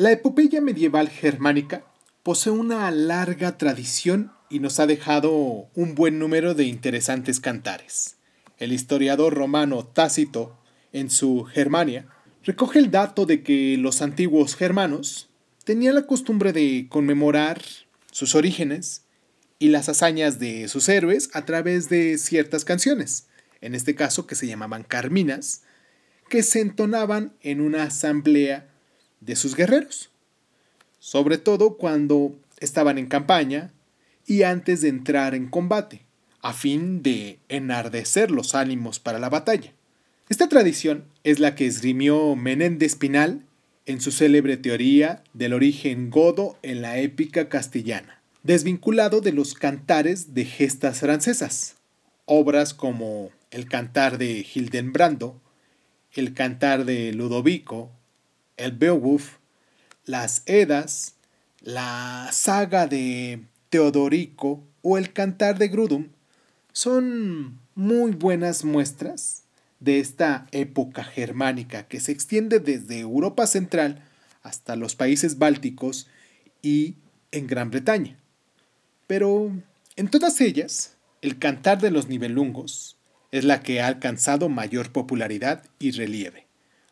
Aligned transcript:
La 0.00 0.12
epopeya 0.12 0.62
medieval 0.62 1.10
germánica 1.10 1.84
posee 2.22 2.54
una 2.54 2.90
larga 2.90 3.58
tradición 3.58 4.32
y 4.48 4.60
nos 4.60 4.80
ha 4.80 4.86
dejado 4.86 5.68
un 5.74 5.94
buen 5.94 6.18
número 6.18 6.54
de 6.54 6.64
interesantes 6.64 7.38
cantares. 7.38 8.16
El 8.56 8.72
historiador 8.72 9.34
romano 9.34 9.84
Tácito, 9.84 10.58
en 10.94 11.10
su 11.10 11.44
Germania, 11.44 12.06
recoge 12.44 12.78
el 12.78 12.90
dato 12.90 13.26
de 13.26 13.42
que 13.42 13.76
los 13.76 14.00
antiguos 14.00 14.56
germanos 14.56 15.28
tenían 15.64 15.96
la 15.96 16.06
costumbre 16.06 16.54
de 16.54 16.86
conmemorar 16.88 17.60
sus 18.10 18.34
orígenes 18.34 19.04
y 19.58 19.68
las 19.68 19.90
hazañas 19.90 20.38
de 20.38 20.68
sus 20.68 20.88
héroes 20.88 21.28
a 21.34 21.44
través 21.44 21.90
de 21.90 22.16
ciertas 22.16 22.64
canciones, 22.64 23.26
en 23.60 23.74
este 23.74 23.94
caso 23.94 24.26
que 24.26 24.34
se 24.34 24.46
llamaban 24.46 24.82
carminas, 24.82 25.60
que 26.30 26.42
se 26.42 26.60
entonaban 26.60 27.34
en 27.42 27.60
una 27.60 27.82
asamblea 27.82 28.69
de 29.20 29.36
sus 29.36 29.54
guerreros, 29.54 30.10
sobre 30.98 31.38
todo 31.38 31.76
cuando 31.76 32.34
estaban 32.58 32.98
en 32.98 33.06
campaña 33.06 33.72
y 34.26 34.42
antes 34.42 34.82
de 34.82 34.88
entrar 34.88 35.34
en 35.34 35.48
combate, 35.48 36.02
a 36.42 36.52
fin 36.52 37.02
de 37.02 37.38
enardecer 37.48 38.30
los 38.30 38.54
ánimos 38.54 38.98
para 38.98 39.18
la 39.18 39.28
batalla. 39.28 39.72
Esta 40.28 40.48
tradición 40.48 41.04
es 41.24 41.40
la 41.40 41.54
que 41.54 41.66
esgrimió 41.66 42.36
Menéndez 42.36 42.94
Pinal 42.94 43.42
en 43.86 44.00
su 44.00 44.12
célebre 44.12 44.56
teoría 44.56 45.24
del 45.32 45.52
origen 45.52 46.10
godo 46.10 46.56
en 46.62 46.82
la 46.82 46.98
épica 46.98 47.48
castellana, 47.48 48.22
desvinculado 48.42 49.20
de 49.20 49.32
los 49.32 49.54
cantares 49.54 50.32
de 50.34 50.44
gestas 50.44 51.00
francesas. 51.00 51.76
Obras 52.26 52.74
como 52.74 53.30
el 53.50 53.66
cantar 53.66 54.18
de 54.18 54.46
Hildenbrando, 54.54 55.40
el 56.12 56.32
cantar 56.34 56.84
de 56.84 57.12
Ludovico, 57.12 57.90
el 58.60 58.72
Beowulf, 58.72 59.38
las 60.04 60.42
Edas, 60.46 61.14
la 61.62 62.28
saga 62.32 62.86
de 62.86 63.40
Teodorico 63.70 64.62
o 64.82 64.98
el 64.98 65.12
cantar 65.12 65.58
de 65.58 65.68
Grudum 65.68 66.08
son 66.72 67.58
muy 67.74 68.12
buenas 68.12 68.64
muestras 68.64 69.44
de 69.80 69.98
esta 69.98 70.46
época 70.52 71.04
germánica 71.04 71.88
que 71.88 72.00
se 72.00 72.12
extiende 72.12 72.60
desde 72.60 73.00
Europa 73.00 73.46
Central 73.46 74.02
hasta 74.42 74.76
los 74.76 74.94
países 74.94 75.38
bálticos 75.38 76.06
y 76.62 76.96
en 77.32 77.46
Gran 77.46 77.70
Bretaña. 77.70 78.18
Pero 79.06 79.50
en 79.96 80.08
todas 80.08 80.40
ellas, 80.40 80.96
el 81.22 81.38
cantar 81.38 81.80
de 81.80 81.90
los 81.90 82.08
nivelungos 82.08 82.98
es 83.32 83.44
la 83.44 83.62
que 83.62 83.80
ha 83.80 83.86
alcanzado 83.86 84.48
mayor 84.48 84.92
popularidad 84.92 85.64
y 85.78 85.92
relieve 85.92 86.49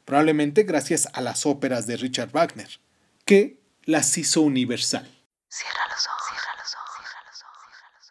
probablemente 0.08 0.62
gracias 0.62 1.06
a 1.12 1.20
las 1.20 1.44
óperas 1.44 1.86
de 1.86 1.98
Richard 1.98 2.30
Wagner, 2.30 2.80
que 3.26 3.60
las 3.84 4.16
hizo 4.16 4.40
universal. 4.40 5.06
Cierra 5.50 5.82
los 5.90 6.06
ojos, 6.06 6.22
cierra 6.30 6.56
los 6.56 6.74
ojos, 6.74 6.96
cierra 6.96 7.22
los 7.28 7.42
ojos, 7.42 7.62
cierra 7.76 7.92
los 7.98 8.10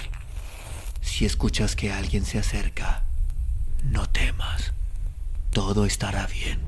ojos. 0.00 1.06
Si 1.06 1.26
escuchas 1.26 1.76
que 1.76 1.92
alguien 1.92 2.24
se 2.24 2.38
acerca, 2.38 3.04
no 3.84 4.08
temas. 4.08 4.72
Todo 5.52 5.84
estará 5.84 6.26
bien. 6.26 6.58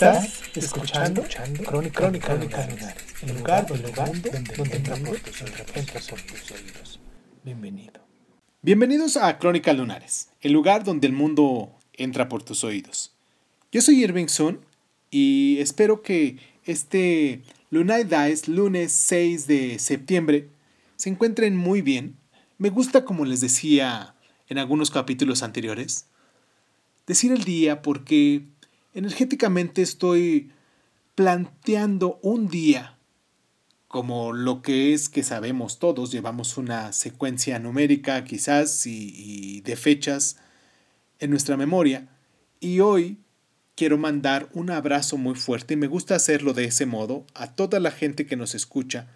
Estás 0.00 0.42
escuchando, 0.54 1.24
Crónica, 1.66 2.08
Crónica, 2.08 2.34
el 3.22 3.34
lugar, 3.36 3.66
donde, 3.66 3.90
donde, 3.90 4.76
entra 4.76 4.94
por 4.96 6.22
tus, 6.22 6.52
oídos. 6.52 7.00
Bienvenido. 7.42 8.00
Bienvenidos 8.62 9.16
a 9.16 9.36
Crónica 9.40 9.72
Lunares, 9.72 10.28
el 10.40 10.52
lugar 10.52 10.84
donde 10.84 11.08
el 11.08 11.12
mundo 11.12 11.72
entra 11.94 12.28
por 12.28 12.44
tus 12.44 12.62
oídos. 12.62 13.12
Yo 13.72 13.82
soy 13.82 14.04
Irving 14.04 14.28
Sun 14.28 14.60
y 15.10 15.58
espero 15.58 16.00
que 16.00 16.36
este 16.64 17.42
Lunay 17.70 18.04
Dice, 18.04 18.52
lunes 18.52 18.92
6 18.92 19.48
de 19.48 19.80
septiembre, 19.80 20.48
se 20.94 21.10
encuentren 21.10 21.56
muy 21.56 21.82
bien. 21.82 22.14
Me 22.56 22.70
gusta, 22.70 23.04
como 23.04 23.24
les 23.24 23.40
decía 23.40 24.14
en 24.48 24.58
algunos 24.58 24.92
capítulos 24.92 25.42
anteriores, 25.42 26.06
decir 27.04 27.32
el 27.32 27.42
día 27.42 27.82
porque 27.82 28.44
energéticamente 28.94 29.82
estoy 29.82 30.52
planteando 31.14 32.18
un 32.22 32.48
día 32.48 32.98
como 33.88 34.34
lo 34.34 34.60
que 34.60 34.92
es 34.92 35.08
que 35.08 35.24
sabemos 35.24 35.78
todos, 35.78 36.12
llevamos 36.12 36.58
una 36.58 36.92
secuencia 36.92 37.58
numérica 37.58 38.22
quizás 38.22 38.86
y, 38.86 39.62
de 39.62 39.76
fechas 39.76 40.36
en 41.18 41.30
nuestra 41.30 41.56
memoria. 41.56 42.06
Y 42.60 42.80
hoy 42.80 43.18
quiero 43.74 43.96
mandar 43.96 44.50
un 44.52 44.70
abrazo 44.70 45.16
muy 45.16 45.34
fuerte 45.36 45.74
y 45.74 45.78
me 45.78 45.86
gusta 45.86 46.14
hacerlo 46.14 46.52
de 46.52 46.66
ese 46.66 46.84
modo 46.84 47.24
a 47.34 47.54
toda 47.54 47.80
la 47.80 47.90
gente 47.90 48.26
que 48.26 48.36
nos 48.36 48.54
escucha. 48.54 49.08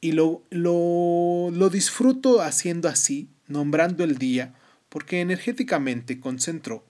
Y 0.00 0.12
lo, 0.12 0.44
lo, 0.50 1.50
lo 1.52 1.68
disfruto 1.68 2.40
haciendo 2.40 2.88
así, 2.88 3.30
nombrando 3.48 4.04
el 4.04 4.16
día, 4.16 4.54
porque 4.88 5.20
energéticamente 5.20 6.20
concentro 6.20 6.84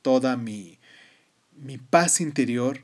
toda 0.00 0.36
mi, 0.36 0.77
mi 1.60 1.78
paz 1.78 2.20
interior, 2.20 2.82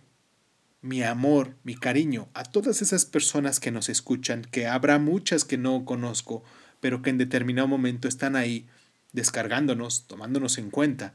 mi 0.83 1.03
amor, 1.03 1.57
mi 1.65 1.75
cariño 1.75 2.29
a 2.35 2.45
todas 2.45 2.83
esas 2.83 3.07
personas 3.07 3.61
que 3.61 3.71
nos 3.71 3.89
escuchan, 3.89 4.43
que 4.43 4.67
habrá 4.67 4.99
muchas 4.99 5.45
que 5.45 5.57
no 5.57 5.85
conozco, 5.85 6.45
pero 6.81 7.01
que 7.01 7.11
en 7.11 7.19
determinado 7.19 7.69
momento 7.69 8.09
están 8.09 8.37
ahí 8.37 8.67
descargándonos, 9.13 10.07
tomándonos 10.07 10.59
en 10.59 10.71
cuenta 10.71 11.15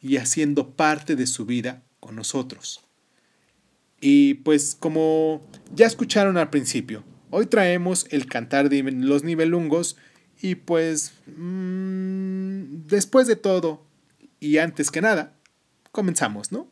y 0.00 0.18
haciendo 0.18 0.70
parte 0.76 1.16
de 1.16 1.26
su 1.26 1.46
vida 1.46 1.82
con 1.98 2.16
nosotros. 2.16 2.82
Y 4.00 4.34
pues 4.34 4.76
como 4.78 5.46
ya 5.74 5.86
escucharon 5.86 6.36
al 6.36 6.50
principio, 6.50 7.04
hoy 7.30 7.46
traemos 7.46 8.06
el 8.10 8.26
cantar 8.26 8.68
de 8.68 8.82
los 8.82 9.24
nivelungos 9.24 9.96
y 10.40 10.54
pues 10.54 11.12
mm, 11.26 12.86
después 12.86 13.26
de 13.26 13.36
todo 13.36 13.84
y 14.38 14.58
antes 14.58 14.90
que 14.90 15.02
nada, 15.02 15.34
comenzamos, 15.92 16.52
¿no? 16.52 16.68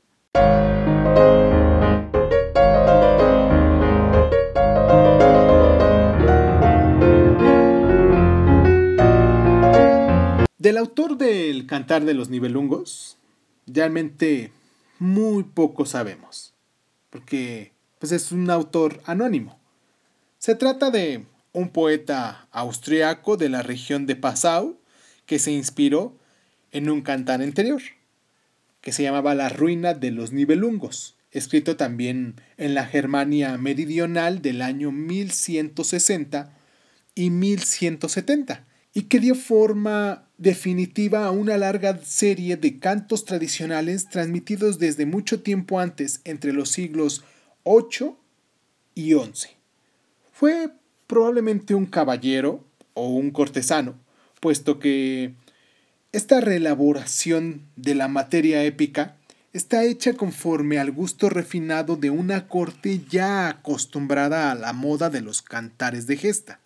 Del 10.59 10.77
autor 10.77 11.17
del 11.17 11.67
Cantar 11.67 12.05
de 12.05 12.15
los 12.15 12.31
Nibelungos, 12.31 13.17
realmente 13.67 14.53
muy 14.99 15.45
poco 15.45 15.87
sabemos, 15.87 16.53
porque 17.11 17.73
pues 17.99 18.13
es 18.13 18.33
un 18.33 18.51
autor 18.51 19.01
anónimo. 19.05 19.59
Se 20.39 20.55
trata 20.55 20.91
de 20.91 21.25
un 21.53 21.71
poeta 21.71 22.49
austriaco 22.51 23.37
de 23.37 23.49
la 23.49 23.63
región 23.63 24.07
de 24.07 24.17
Passau 24.17 24.79
que 25.27 25.39
se 25.39 25.53
inspiró 25.53 26.17
en 26.73 26.91
un 26.91 27.03
cantar 27.03 27.41
anterior 27.41 27.81
que 28.81 28.93
se 28.93 29.03
llamaba 29.03 29.35
La 29.35 29.49
ruina 29.49 29.95
de 29.95 30.11
los 30.11 30.33
Nibelungos, 30.33 31.17
escrito 31.31 31.77
también 31.77 32.41
en 32.57 32.75
la 32.75 32.87
Germania 32.87 33.57
meridional 33.59 34.41
del 34.43 34.63
año 34.63 34.93
1160 34.93 36.57
y 37.15 37.31
1170, 37.31 38.65
y 38.95 39.03
que 39.03 39.21
dio 39.21 39.35
forma 39.35 40.29
definitiva 40.39 41.27
a 41.27 41.31
una 41.31 41.59
larga 41.59 41.99
serie 42.03 42.57
de 42.57 42.79
cantos 42.79 43.25
tradicionales 43.25 44.09
transmitidos 44.09 44.79
desde 44.79 45.05
mucho 45.05 45.43
tiempo 45.43 45.81
antes, 45.81 46.21
entre 46.25 46.53
los 46.53 46.71
siglos 46.71 47.25
8 47.65 48.17
y 48.95 49.15
11. 49.15 49.51
Fue 50.33 50.71
probablemente 51.07 51.75
un 51.75 51.87
caballero 51.87 52.65
o 52.95 53.09
un 53.09 53.31
cortesano, 53.31 53.95
puesto 54.41 54.79
que 54.79 55.35
esta 56.13 56.41
reelaboración 56.41 57.63
de 57.77 57.95
la 57.95 58.09
materia 58.09 58.65
épica 58.65 59.17
está 59.53 59.85
hecha 59.85 60.15
conforme 60.15 60.79
al 60.79 60.91
gusto 60.91 61.29
refinado 61.29 61.97
de 61.97 62.09
una 62.09 62.49
corte 62.49 63.03
ya 63.11 63.49
acostumbrada 63.49 64.51
a 64.51 64.55
la 64.55 64.73
moda 64.73 65.11
de 65.11 65.21
los 65.21 65.43
cantares 65.43 66.07
de 66.07 66.17
gesta, 66.17 66.61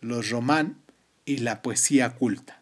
los 0.00 0.30
román 0.30 0.78
y 1.24 1.38
la 1.38 1.62
poesía 1.62 2.10
culta. 2.10 2.60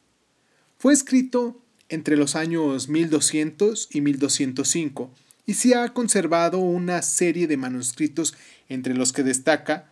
Fue 0.79 0.93
escrito 0.93 1.59
entre 1.89 2.17
los 2.17 2.37
años 2.37 2.89
1200 2.89 3.89
y 3.93 4.01
1205 4.03 5.11
y 5.47 5.55
se 5.55 5.75
ha 5.75 5.93
conservado 5.95 6.59
una 6.59 7.01
serie 7.03 7.47
de 7.47 7.57
manuscritos 7.57 8.35
entre 8.69 8.95
los 8.95 9.13
que 9.13 9.23
destaca 9.23 9.91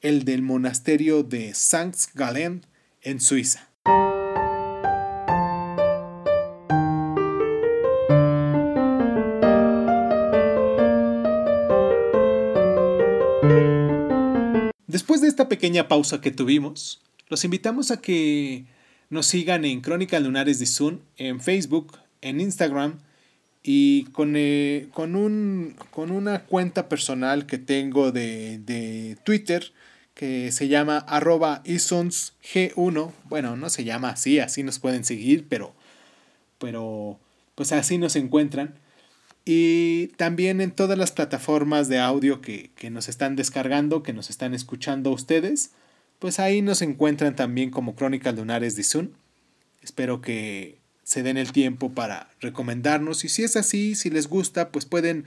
el 0.00 0.24
del 0.24 0.42
monasterio 0.42 1.22
de 1.22 1.54
Saint 1.54 1.96
Gallen 2.14 2.62
en 3.02 3.20
Suiza. 3.20 3.67
Esta 15.38 15.48
pequeña 15.48 15.86
pausa 15.86 16.20
que 16.20 16.32
tuvimos, 16.32 17.00
los 17.28 17.44
invitamos 17.44 17.92
a 17.92 18.00
que 18.00 18.64
nos 19.08 19.26
sigan 19.26 19.64
en 19.64 19.82
Crónicas 19.82 20.20
Lunares 20.20 20.58
de 20.58 20.66
Zoom, 20.66 20.98
en 21.16 21.40
Facebook, 21.40 21.96
en 22.22 22.40
Instagram 22.40 22.98
y 23.62 24.06
con, 24.06 24.32
eh, 24.34 24.88
con, 24.92 25.14
un, 25.14 25.76
con 25.92 26.10
una 26.10 26.40
cuenta 26.40 26.88
personal 26.88 27.46
que 27.46 27.56
tengo 27.56 28.10
de, 28.10 28.58
de 28.58 29.16
Twitter 29.22 29.70
que 30.14 30.50
se 30.50 30.66
llama 30.66 30.98
arroba 30.98 31.62
isonsg1. 31.62 33.12
Bueno, 33.26 33.54
no 33.54 33.70
se 33.70 33.84
llama 33.84 34.08
así, 34.08 34.40
así 34.40 34.64
nos 34.64 34.80
pueden 34.80 35.04
seguir, 35.04 35.46
pero, 35.48 35.72
pero 36.58 37.16
pues 37.54 37.70
así 37.70 37.96
nos 37.96 38.16
encuentran. 38.16 38.74
Y 39.50 40.08
también 40.18 40.60
en 40.60 40.72
todas 40.72 40.98
las 40.98 41.10
plataformas 41.10 41.88
de 41.88 41.98
audio 41.98 42.42
que, 42.42 42.70
que 42.74 42.90
nos 42.90 43.08
están 43.08 43.34
descargando, 43.34 44.02
que 44.02 44.12
nos 44.12 44.28
están 44.28 44.52
escuchando 44.52 45.10
ustedes, 45.10 45.70
pues 46.18 46.38
ahí 46.38 46.60
nos 46.60 46.82
encuentran 46.82 47.34
también 47.34 47.70
como 47.70 47.96
Crónicas 47.96 48.36
Lunares 48.36 48.76
de 48.76 48.82
Sun. 48.82 49.14
Espero 49.80 50.20
que 50.20 50.76
se 51.02 51.22
den 51.22 51.38
el 51.38 51.52
tiempo 51.52 51.92
para 51.92 52.28
recomendarnos 52.42 53.24
y 53.24 53.30
si 53.30 53.42
es 53.42 53.56
así, 53.56 53.94
si 53.94 54.10
les 54.10 54.28
gusta, 54.28 54.68
pues 54.70 54.84
pueden 54.84 55.24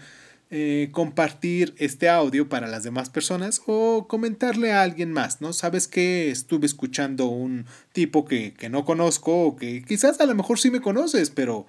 eh, 0.52 0.90
compartir 0.92 1.74
este 1.80 2.08
audio 2.08 2.48
para 2.48 2.68
las 2.68 2.84
demás 2.84 3.10
personas 3.10 3.64
o 3.66 4.06
comentarle 4.08 4.72
a 4.72 4.84
alguien 4.84 5.12
más, 5.12 5.42
¿no? 5.42 5.52
Sabes 5.52 5.88
que 5.88 6.30
estuve 6.30 6.68
escuchando 6.68 7.26
un 7.26 7.66
tipo 7.92 8.26
que, 8.26 8.54
que 8.54 8.70
no 8.70 8.86
conozco 8.86 9.46
o 9.48 9.56
que 9.56 9.82
quizás 9.82 10.22
a 10.22 10.28
lo 10.28 10.36
mejor 10.36 10.60
sí 10.60 10.70
me 10.70 10.80
conoces, 10.80 11.32
pero 11.32 11.66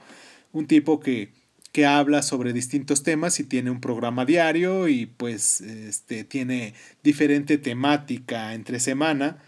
un 0.53 0.67
tipo 0.67 1.01
que, 1.01 1.33
que 1.73 1.87
habla 1.87 2.23
sobre 2.23 2.53
distintos 2.53 3.03
temas 3.03 3.41
y 3.41 3.45
tiene 3.45 3.71
un 3.71 3.81
programa 3.81 4.25
diario 4.25 4.89
y 4.89 5.07
pues 5.07 5.61
este, 5.63 6.25
tiene 6.25 6.75
diferente 7.03 7.59
temática 7.59 8.55
entre 8.55 8.79
semana 8.79 9.39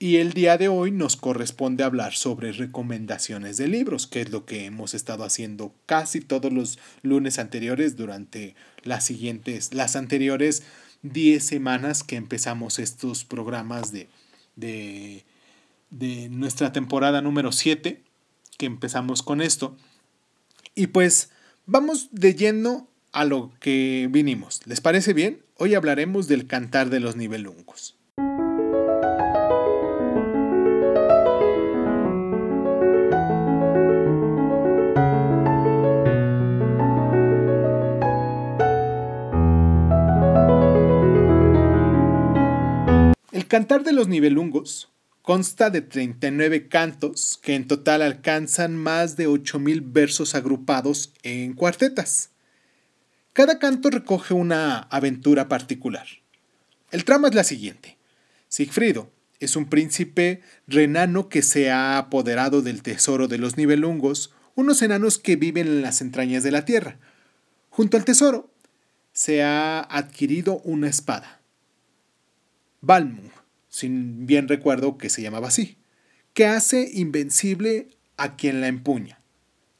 y 0.00 0.16
el 0.16 0.32
día 0.32 0.56
de 0.58 0.68
hoy 0.68 0.92
nos 0.92 1.16
corresponde 1.16 1.82
hablar 1.82 2.14
sobre 2.14 2.52
recomendaciones 2.52 3.56
de 3.56 3.66
libros, 3.66 4.06
que 4.06 4.20
es 4.20 4.30
lo 4.30 4.44
que 4.44 4.64
hemos 4.64 4.94
estado 4.94 5.24
haciendo 5.24 5.74
casi 5.86 6.20
todos 6.20 6.52
los 6.52 6.78
lunes 7.02 7.40
anteriores 7.40 7.96
durante 7.96 8.54
las 8.84 9.04
siguientes, 9.04 9.74
las 9.74 9.96
anteriores 9.96 10.62
10 11.02 11.44
semanas 11.44 12.04
que 12.04 12.14
empezamos 12.14 12.78
estos 12.78 13.24
programas 13.24 13.90
de, 13.90 14.08
de, 14.54 15.24
de 15.90 16.28
nuestra 16.28 16.72
temporada 16.72 17.20
número 17.20 17.50
7, 17.50 18.00
que 18.56 18.66
empezamos 18.66 19.24
con 19.24 19.40
esto. 19.40 19.76
Y 20.76 20.88
pues 20.88 21.30
vamos 21.68 22.08
de 22.10 22.34
lleno 22.34 22.88
a 23.12 23.24
lo 23.24 23.52
que 23.60 24.08
vinimos. 24.10 24.60
¿Les 24.66 24.80
parece 24.80 25.12
bien? 25.12 25.42
Hoy 25.56 25.74
hablaremos 25.74 26.26
del 26.26 26.46
cantar 26.46 26.90
de 26.90 26.98
los 26.98 27.14
nivelungos. 27.14 27.94
Cantar 43.48 43.82
de 43.82 43.92
los 43.92 44.08
Nivelungos 44.08 44.90
consta 45.28 45.68
de 45.68 45.82
39 45.82 46.68
cantos 46.68 47.38
que 47.42 47.54
en 47.54 47.66
total 47.66 48.00
alcanzan 48.00 48.74
más 48.74 49.18
de 49.18 49.28
8.000 49.28 49.82
versos 49.84 50.34
agrupados 50.34 51.12
en 51.22 51.52
cuartetas. 51.52 52.30
Cada 53.34 53.58
canto 53.58 53.90
recoge 53.90 54.32
una 54.32 54.78
aventura 54.78 55.46
particular. 55.46 56.06
El 56.90 57.04
trama 57.04 57.28
es 57.28 57.34
la 57.34 57.44
siguiente. 57.44 57.98
Sigfrido 58.48 59.10
es 59.38 59.54
un 59.54 59.66
príncipe 59.68 60.40
renano 60.66 61.28
que 61.28 61.42
se 61.42 61.70
ha 61.70 61.98
apoderado 61.98 62.62
del 62.62 62.82
tesoro 62.82 63.28
de 63.28 63.36
los 63.36 63.58
Nivelungos, 63.58 64.32
unos 64.54 64.80
enanos 64.80 65.18
que 65.18 65.36
viven 65.36 65.66
en 65.66 65.82
las 65.82 66.00
entrañas 66.00 66.42
de 66.42 66.52
la 66.52 66.64
tierra. 66.64 66.96
Junto 67.68 67.98
al 67.98 68.06
tesoro 68.06 68.50
se 69.12 69.42
ha 69.42 69.80
adquirido 69.80 70.62
una 70.64 70.88
espada. 70.88 71.42
Balmung, 72.80 73.28
sin 73.68 74.26
bien 74.26 74.48
recuerdo 74.48 74.98
que 74.98 75.10
se 75.10 75.22
llamaba 75.22 75.48
así, 75.48 75.78
que 76.34 76.46
hace 76.46 76.90
invencible 76.92 77.88
a 78.16 78.36
quien 78.36 78.60
la 78.60 78.68
empuña, 78.68 79.20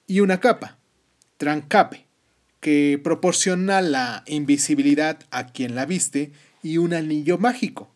y 0.06 0.20
una 0.20 0.40
capa, 0.40 0.78
trancape, 1.36 2.06
que 2.60 3.00
proporciona 3.02 3.80
la 3.80 4.24
invisibilidad 4.26 5.20
a 5.30 5.46
quien 5.46 5.74
la 5.74 5.86
viste, 5.86 6.32
y 6.62 6.78
un 6.78 6.92
anillo 6.92 7.38
mágico. 7.38 7.94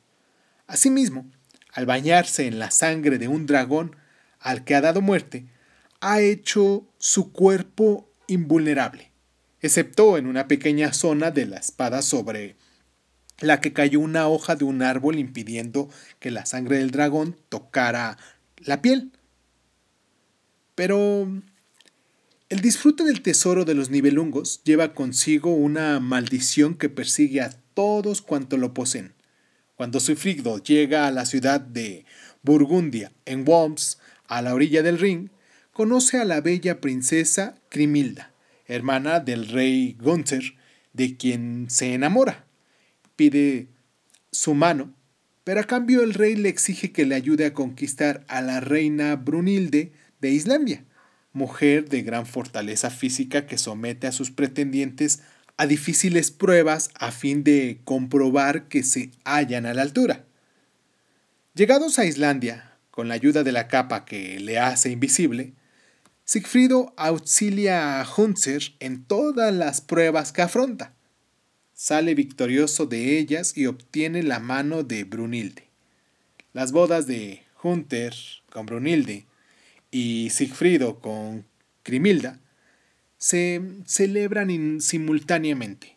Asimismo, 0.67 1.31
al 1.73 1.87
bañarse 1.87 2.47
en 2.47 2.59
la 2.59 2.71
sangre 2.71 3.19
de 3.19 3.29
un 3.29 3.47
dragón 3.47 3.97
al 4.39 4.65
que 4.65 4.75
ha 4.75 4.81
dado 4.81 5.01
muerte, 5.01 5.47
ha 6.01 6.21
hecho 6.21 6.87
su 6.99 7.33
cuerpo 7.33 8.09
invulnerable, 8.27 9.11
excepto 9.61 10.19
en 10.19 10.27
una 10.27 10.49
pequeña 10.49 10.93
zona 10.93 11.31
de 11.31 11.47
la 11.47 11.59
espada 11.59 12.03
sobre 12.03 12.57
la 13.43 13.61
que 13.61 13.73
cayó 13.73 14.01
una 14.01 14.29
hoja 14.29 14.57
de 14.57 14.65
un 14.65 14.83
árbol 14.83 15.19
impidiendo 15.19 15.91
que 16.21 16.31
la 16.31 16.47
sangre 16.47 16.79
del 16.79 16.93
dragón 16.93 17.37
tocara 17.49 18.17
la 18.59 18.81
piel. 18.81 19.11
Pero 20.75 21.29
el 22.49 22.61
disfrute 22.61 23.05
del 23.05 23.21
tesoro 23.21 23.65
de 23.65 23.75
los 23.75 23.91
nivelungos 23.91 24.63
lleva 24.65 24.95
consigo 24.95 25.55
una 25.55 25.99
maldición 26.01 26.77
que 26.77 26.89
persigue 26.89 27.41
a 27.41 27.51
todos 27.75 28.23
cuanto 28.23 28.57
lo 28.57 28.73
poseen. 28.73 29.13
Cuando 29.75 30.01
Sufrigdo 30.01 30.63
llega 30.63 31.07
a 31.07 31.11
la 31.11 31.27
ciudad 31.27 31.61
de 31.61 32.05
Burgundia, 32.43 33.11
en 33.25 33.47
Worms, 33.47 33.99
a 34.29 34.41
la 34.41 34.55
orilla 34.55 34.83
del 34.83 34.99
Ring, 34.99 35.31
conoce 35.73 36.19
a 36.19 36.25
la 36.25 36.41
bella 36.41 36.81
princesa 36.81 37.57
Crimilda, 37.69 38.33
hermana 38.67 39.19
del 39.19 39.49
rey 39.49 39.97
Gunther, 39.99 40.55
de 40.93 41.17
quien 41.17 41.67
se 41.69 41.95
enamora 41.95 42.45
pide 43.23 43.69
su 44.33 44.53
mano, 44.53 44.93
pero 45.45 45.61
a 45.61 45.65
cambio 45.65 46.03
el 46.03 46.13
rey 46.13 46.35
le 46.35 46.49
exige 46.49 46.91
que 46.91 47.07
le 47.07 47.15
ayude 47.15 47.47
a 47.47 47.55
conquistar 47.55 48.25
a 48.27 48.41
la 48.41 48.59
reina 48.59 49.15
Brunilde 49.15 49.93
de 50.21 50.31
Islandia, 50.31 50.85
mujer 51.33 51.89
de 51.89 52.03
gran 52.03 52.27
fortaleza 52.27 52.91
física 52.91 53.47
que 53.47 53.59
somete 53.59 54.09
a 54.09 54.13
sus 54.13 54.33
pretendientes 54.33 55.21
a 55.57 55.67
difíciles 55.67 56.33
pruebas 56.33 56.91
a 56.97 57.13
fin 57.13 57.45
de 57.45 57.79
comprobar 57.85 58.67
que 58.67 58.83
se 58.83 59.13
hallan 59.25 59.67
a 59.67 59.75
la 59.75 59.83
altura. 59.83 60.25
Llegados 61.55 62.01
a 62.01 62.07
Islandia, 62.07 62.73
con 62.91 63.07
la 63.07 63.15
ayuda 63.15 63.45
de 63.45 63.53
la 63.53 63.69
capa 63.69 64.05
que 64.05 64.41
le 64.41 64.59
hace 64.59 64.91
invisible, 64.91 65.53
Sigfrido 66.25 66.93
auxilia 66.97 68.01
a 68.01 68.07
Hunzer 68.17 68.63
en 68.81 69.05
todas 69.05 69.55
las 69.55 69.81
pruebas 69.81 70.33
que 70.33 70.43
afronta 70.43 70.97
sale 71.83 72.15
victorioso 72.15 72.87
de 72.87 73.19
ellas 73.19 73.59
y 73.59 73.67
obtiene 73.67 74.23
la 74.23 74.39
mano 74.39 74.85
de 74.85 75.03
Brunilde. 75.03 75.65
Las 76.53 76.71
bodas 76.71 77.09
de 77.09 77.43
Hunter 77.61 78.15
con 78.51 78.67
Brunilde 78.67 79.27
y 79.91 80.31
Sigfrido 80.31 81.01
con 81.01 81.45
Crimilda 81.83 82.39
se 83.19 83.61
celebran 83.85 84.81
simultáneamente. 84.81 85.97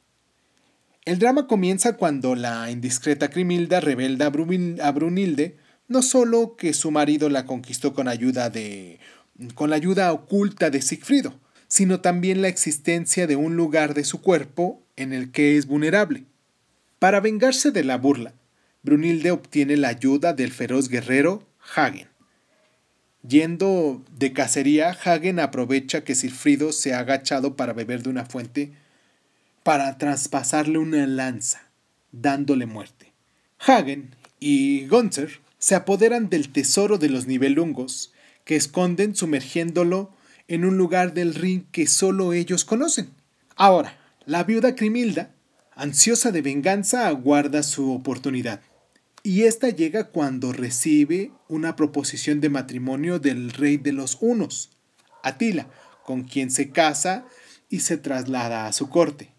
El 1.05 1.19
drama 1.19 1.45
comienza 1.45 1.97
cuando 1.97 2.33
la 2.33 2.71
indiscreta 2.71 3.29
Crimilda 3.29 3.79
revela 3.79 4.25
a 4.81 4.91
Brunilde 4.91 5.55
no 5.87 6.01
solo 6.01 6.55
que 6.55 6.73
su 6.73 6.89
marido 6.89 7.29
la 7.29 7.45
conquistó 7.45 7.93
con 7.93 8.07
ayuda 8.07 8.49
de 8.49 8.99
con 9.53 9.69
la 9.69 9.75
ayuda 9.75 10.11
oculta 10.13 10.71
de 10.71 10.81
Sigfrido, 10.81 11.39
sino 11.67 12.01
también 12.01 12.41
la 12.41 12.47
existencia 12.47 13.27
de 13.27 13.35
un 13.35 13.55
lugar 13.55 13.93
de 13.93 14.03
su 14.03 14.21
cuerpo 14.21 14.81
en 14.95 15.13
el 15.13 15.31
que 15.31 15.57
es 15.57 15.65
vulnerable. 15.65 16.23
Para 16.99 17.19
vengarse 17.19 17.71
de 17.71 17.83
la 17.83 17.97
burla, 17.97 18.33
Brunilde 18.83 19.31
obtiene 19.31 19.77
la 19.77 19.89
ayuda 19.89 20.33
del 20.33 20.51
feroz 20.51 20.89
guerrero 20.89 21.43
Hagen. 21.75 22.07
Yendo 23.27 24.03
de 24.17 24.33
cacería, 24.33 24.91
Hagen 24.91 25.39
aprovecha 25.39 26.03
que 26.03 26.13
Silfrido 26.13 26.71
se 26.71 26.93
ha 26.93 26.99
agachado 26.99 27.55
para 27.55 27.73
beber 27.73 28.03
de 28.03 28.09
una 28.09 28.25
fuente 28.25 28.73
para 29.63 29.97
traspasarle 29.97 30.77
una 30.77 31.07
lanza, 31.07 31.63
dándole 32.11 32.67
muerte. 32.67 33.13
Hagen 33.57 34.15
y 34.39 34.85
Gunther 34.85 35.39
se 35.57 35.73
apoderan 35.73 36.29
del 36.29 36.49
tesoro 36.49 36.99
de 36.99 37.09
los 37.09 37.25
nivelungos, 37.25 38.13
que 38.43 38.55
esconden 38.55 39.15
sumergiéndolo 39.15 40.13
en 40.47 40.65
un 40.65 40.77
lugar 40.77 41.15
del 41.15 41.33
ring 41.33 41.63
que 41.71 41.87
solo 41.87 42.33
ellos 42.33 42.63
conocen. 42.63 43.09
Ahora, 43.55 43.97
la 44.25 44.43
viuda 44.43 44.75
Crimilda, 44.75 45.35
ansiosa 45.75 46.31
de 46.31 46.41
venganza, 46.41 47.07
aguarda 47.07 47.63
su 47.63 47.91
oportunidad. 47.91 48.61
Y 49.23 49.43
esta 49.43 49.69
llega 49.69 50.05
cuando 50.05 50.53
recibe 50.53 51.31
una 51.47 51.75
proposición 51.75 52.41
de 52.41 52.49
matrimonio 52.49 53.19
del 53.19 53.51
rey 53.51 53.77
de 53.77 53.91
los 53.91 54.17
hunos, 54.21 54.71
Atila, 55.23 55.67
con 56.03 56.23
quien 56.23 56.51
se 56.51 56.69
casa 56.69 57.25
y 57.69 57.79
se 57.79 57.97
traslada 57.97 58.67
a 58.67 58.73
su 58.73 58.89
corte. 58.89 59.31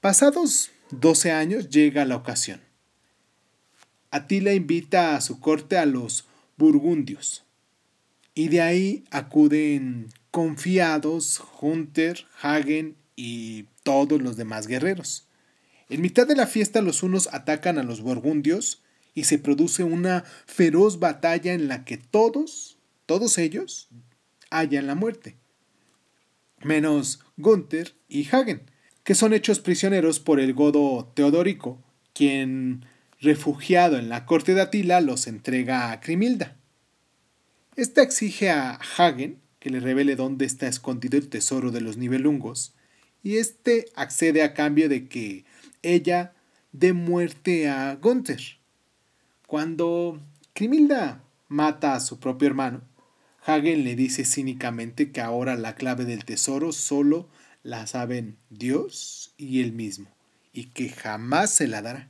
Pasados 0.00 0.70
12 0.90 1.32
años 1.32 1.68
llega 1.68 2.04
la 2.04 2.16
ocasión. 2.16 2.60
Atila 4.10 4.52
invita 4.52 5.16
a 5.16 5.20
su 5.20 5.40
corte 5.40 5.76
a 5.76 5.84
los 5.84 6.26
burgundios, 6.56 7.44
y 8.34 8.48
de 8.48 8.60
ahí 8.60 9.04
acuden 9.10 10.08
confiados 10.30 11.42
Hunter, 11.60 12.26
Hagen 12.40 12.96
y 13.14 13.66
todos 13.86 14.20
los 14.20 14.36
demás 14.36 14.66
guerreros. 14.66 15.28
En 15.88 16.00
mitad 16.00 16.26
de 16.26 16.34
la 16.34 16.48
fiesta 16.48 16.82
los 16.82 17.04
unos 17.04 17.28
atacan 17.32 17.78
a 17.78 17.84
los 17.84 18.00
burgundios 18.00 18.82
y 19.14 19.24
se 19.24 19.38
produce 19.38 19.84
una 19.84 20.24
feroz 20.44 20.98
batalla 20.98 21.52
en 21.52 21.68
la 21.68 21.84
que 21.84 21.96
todos, 21.96 22.78
todos 23.06 23.38
ellos, 23.38 23.88
hallan 24.50 24.88
la 24.88 24.96
muerte. 24.96 25.36
Menos 26.64 27.20
Gunther 27.36 27.94
y 28.08 28.26
Hagen, 28.26 28.68
que 29.04 29.14
son 29.14 29.32
hechos 29.32 29.60
prisioneros 29.60 30.18
por 30.18 30.40
el 30.40 30.52
godo 30.52 31.12
Teodorico, 31.14 31.80
quien, 32.12 32.86
refugiado 33.20 33.98
en 33.98 34.08
la 34.08 34.26
corte 34.26 34.52
de 34.54 34.62
Atila, 34.62 35.00
los 35.00 35.28
entrega 35.28 35.92
a 35.92 36.00
Crimilda. 36.00 36.56
Esta 37.76 38.02
exige 38.02 38.50
a 38.50 38.80
Hagen 38.98 39.38
que 39.60 39.70
le 39.70 39.78
revele 39.78 40.16
dónde 40.16 40.44
está 40.44 40.66
escondido 40.66 41.16
el 41.16 41.28
tesoro 41.28 41.70
de 41.70 41.82
los 41.82 41.96
nivelungos, 41.96 42.75
y 43.26 43.38
éste 43.38 43.86
accede 43.96 44.44
a 44.44 44.54
cambio 44.54 44.88
de 44.88 45.08
que 45.08 45.44
ella 45.82 46.32
dé 46.70 46.92
muerte 46.92 47.68
a 47.68 47.96
Gunther. 47.96 48.40
Cuando 49.48 50.22
Crimilda 50.52 51.24
mata 51.48 51.94
a 51.94 52.00
su 52.00 52.20
propio 52.20 52.46
hermano, 52.46 52.82
Hagen 53.44 53.82
le 53.82 53.96
dice 53.96 54.24
cínicamente 54.24 55.10
que 55.10 55.20
ahora 55.20 55.56
la 55.56 55.74
clave 55.74 56.04
del 56.04 56.24
tesoro 56.24 56.70
solo 56.70 57.28
la 57.64 57.88
saben 57.88 58.36
Dios 58.48 59.34
y 59.36 59.60
él 59.60 59.72
mismo, 59.72 60.06
y 60.52 60.66
que 60.66 60.88
jamás 60.88 61.50
se 61.50 61.66
la 61.66 61.82
dará. 61.82 62.08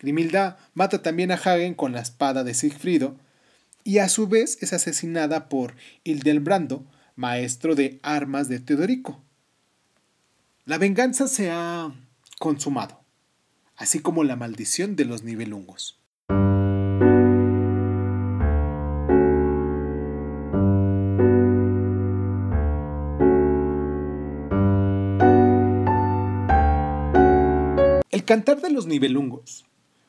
Grimilda 0.00 0.58
mata 0.74 1.00
también 1.00 1.30
a 1.30 1.34
Hagen 1.34 1.74
con 1.74 1.92
la 1.92 2.00
espada 2.00 2.42
de 2.42 2.54
Sigfrido, 2.54 3.16
y 3.84 3.98
a 3.98 4.08
su 4.08 4.26
vez 4.26 4.58
es 4.62 4.72
asesinada 4.72 5.48
por 5.48 5.76
Hildebrando, 6.02 6.84
maestro 7.14 7.76
de 7.76 8.00
armas 8.02 8.48
de 8.48 8.58
Teodorico. 8.58 9.22
La 10.66 10.78
venganza 10.78 11.28
se 11.28 11.50
ha 11.50 11.92
consumado, 12.38 13.04
así 13.76 13.98
como 13.98 14.24
la 14.24 14.34
maldición 14.34 14.96
de 14.96 15.04
los 15.04 15.22
nivelungos. 15.22 16.00
El 28.10 28.24
cantar 28.24 28.62
de 28.62 28.70
los 28.70 28.86
nivelungos, 28.86 29.66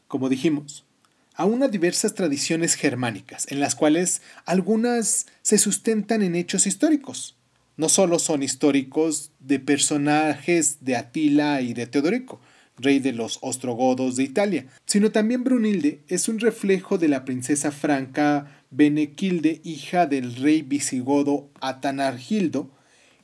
como 0.08 0.30
dijimos, 0.30 0.86
aúna 1.34 1.68
diversas 1.68 2.16
tradiciones 2.16 2.76
germánicas, 2.76 3.52
en 3.52 3.60
las 3.60 3.76
cuales 3.76 4.22
algunas 4.46 5.26
se 5.42 5.58
sustentan 5.58 6.22
en 6.22 6.34
hechos 6.38 6.66
históricos. 6.66 7.35
No 7.77 7.89
solo 7.89 8.20
son 8.20 8.41
históricos 8.41 9.32
de 9.39 9.60
personajes 9.60 10.77
de 10.82 10.96
Atila 10.96 11.62
y 11.62 11.74
de 11.74 11.88
Teodorico, 11.88 12.39
rey 12.77 13.00
de 13.00 13.12
los 13.12 13.39
ostrogodos 13.41 14.15
de 14.15 14.24
Italia, 14.24 14.67
sino 14.86 15.12
también 15.12 15.44
Brunilde 15.44 16.01
es 16.08 16.29
un 16.29 16.39
reflejo 16.39 16.98
de 16.98 17.08
la 17.08 17.25
princesa 17.25 17.72
franca 17.72 18.63
Benequilde, 18.72 19.62
hija 19.63 20.05
del 20.05 20.36
rey 20.36 20.62
visigodo 20.62 21.50
Atanargildo 21.62 22.70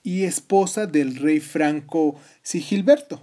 y 0.03 0.24
esposa 0.24 0.86
del 0.86 1.15
rey 1.15 1.39
franco 1.39 2.15
Sigilberto. 2.41 3.22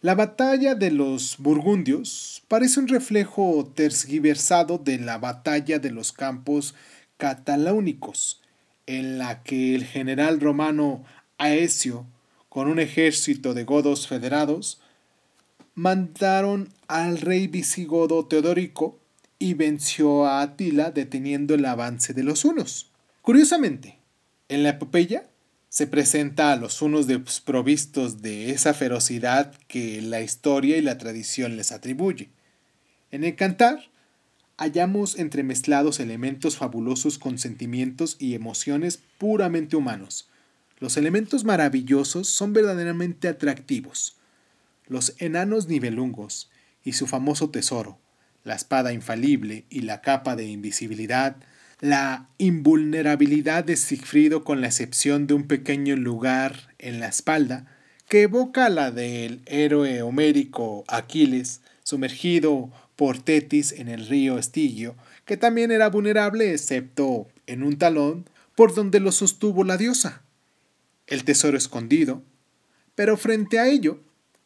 La 0.00 0.14
batalla 0.14 0.74
de 0.74 0.90
los 0.90 1.36
burgundios 1.38 2.42
parece 2.48 2.78
un 2.78 2.88
reflejo 2.88 3.72
tergiversado 3.74 4.78
de 4.78 4.98
la 4.98 5.18
batalla 5.18 5.78
de 5.78 5.90
los 5.90 6.12
campos 6.12 6.74
cataláunicos, 7.16 8.42
en 8.86 9.18
la 9.18 9.42
que 9.42 9.74
el 9.74 9.84
general 9.84 10.40
romano 10.40 11.04
Aesio, 11.38 12.06
con 12.48 12.68
un 12.68 12.78
ejército 12.78 13.54
de 13.54 13.64
godos 13.64 14.06
federados, 14.06 14.80
mandaron 15.74 16.72
al 16.86 17.20
rey 17.20 17.46
visigodo 17.46 18.26
Teodorico 18.26 19.00
y 19.38 19.54
venció 19.54 20.26
a 20.26 20.42
Atila 20.42 20.90
deteniendo 20.90 21.54
el 21.54 21.64
avance 21.64 22.14
de 22.14 22.22
los 22.22 22.44
hunos. 22.44 22.90
Curiosamente, 23.22 23.98
en 24.48 24.62
la 24.62 24.70
epopeya 24.70 25.28
se 25.68 25.86
presenta 25.88 26.52
a 26.52 26.56
los 26.56 26.82
unos 26.82 27.08
desprovistos 27.08 28.22
de 28.22 28.50
esa 28.50 28.74
ferocidad 28.74 29.54
que 29.66 30.00
la 30.00 30.20
historia 30.20 30.76
y 30.76 30.82
la 30.82 30.98
tradición 30.98 31.56
les 31.56 31.72
atribuye. 31.72 32.30
En 33.10 33.24
el 33.24 33.34
cantar 33.34 33.80
hallamos 34.56 35.18
entremezclados 35.18 36.00
elementos 36.00 36.56
fabulosos 36.56 37.18
con 37.18 37.38
sentimientos 37.38 38.16
y 38.18 38.34
emociones 38.34 39.00
puramente 39.18 39.76
humanos. 39.76 40.28
Los 40.78 40.96
elementos 40.96 41.44
maravillosos 41.44 42.28
son 42.28 42.52
verdaderamente 42.52 43.28
atractivos. 43.28 44.16
Los 44.86 45.14
enanos 45.18 45.68
nivelungos 45.68 46.50
y 46.84 46.92
su 46.92 47.06
famoso 47.06 47.50
tesoro, 47.50 47.98
la 48.44 48.54
espada 48.54 48.92
infalible 48.92 49.64
y 49.70 49.82
la 49.82 50.02
capa 50.02 50.36
de 50.36 50.46
invisibilidad, 50.46 51.36
la 51.80 52.28
invulnerabilidad 52.38 53.64
de 53.64 53.76
Sigfrido 53.76 54.44
con 54.44 54.60
la 54.60 54.68
excepción 54.68 55.26
de 55.26 55.34
un 55.34 55.44
pequeño 55.44 55.96
lugar 55.96 56.74
en 56.78 57.00
la 57.00 57.08
espalda, 57.08 57.66
que 58.08 58.22
evoca 58.22 58.68
la 58.68 58.90
del 58.90 59.42
héroe 59.46 60.02
homérico 60.02 60.84
Aquiles, 60.88 61.62
sumergido 61.82 62.70
por 62.96 63.18
Tetis 63.18 63.72
en 63.72 63.88
el 63.88 64.06
río 64.06 64.38
Estigio, 64.38 64.96
que 65.24 65.36
también 65.36 65.70
era 65.70 65.88
vulnerable 65.88 66.52
excepto 66.52 67.28
en 67.46 67.62
un 67.62 67.78
talón 67.78 68.28
por 68.54 68.74
donde 68.74 69.00
lo 69.00 69.12
sostuvo 69.12 69.64
la 69.64 69.76
diosa. 69.76 70.22
El 71.06 71.24
tesoro 71.24 71.56
escondido, 71.56 72.22
pero 72.94 73.16
frente 73.16 73.58
a 73.58 73.68
ello 73.68 74.00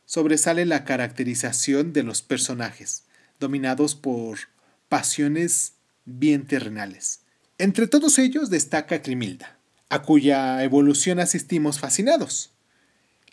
sobresale 0.07 0.64
la 0.64 0.85
caracterización 0.85 1.93
de 1.93 2.02
los 2.02 2.23
personajes, 2.23 3.05
dominados 3.38 3.95
por 3.95 4.38
pasiones 4.88 5.75
bien 6.07 6.47
terrenales. 6.47 7.21
Entre 7.59 7.87
todos 7.87 8.19
ellos 8.19 8.50
destaca 8.50 9.02
Crimilda, 9.02 9.59
a 9.90 10.02
cuya 10.02 10.62
evolución 10.64 11.21
asistimos 11.21 11.78
fascinados. 11.78 12.52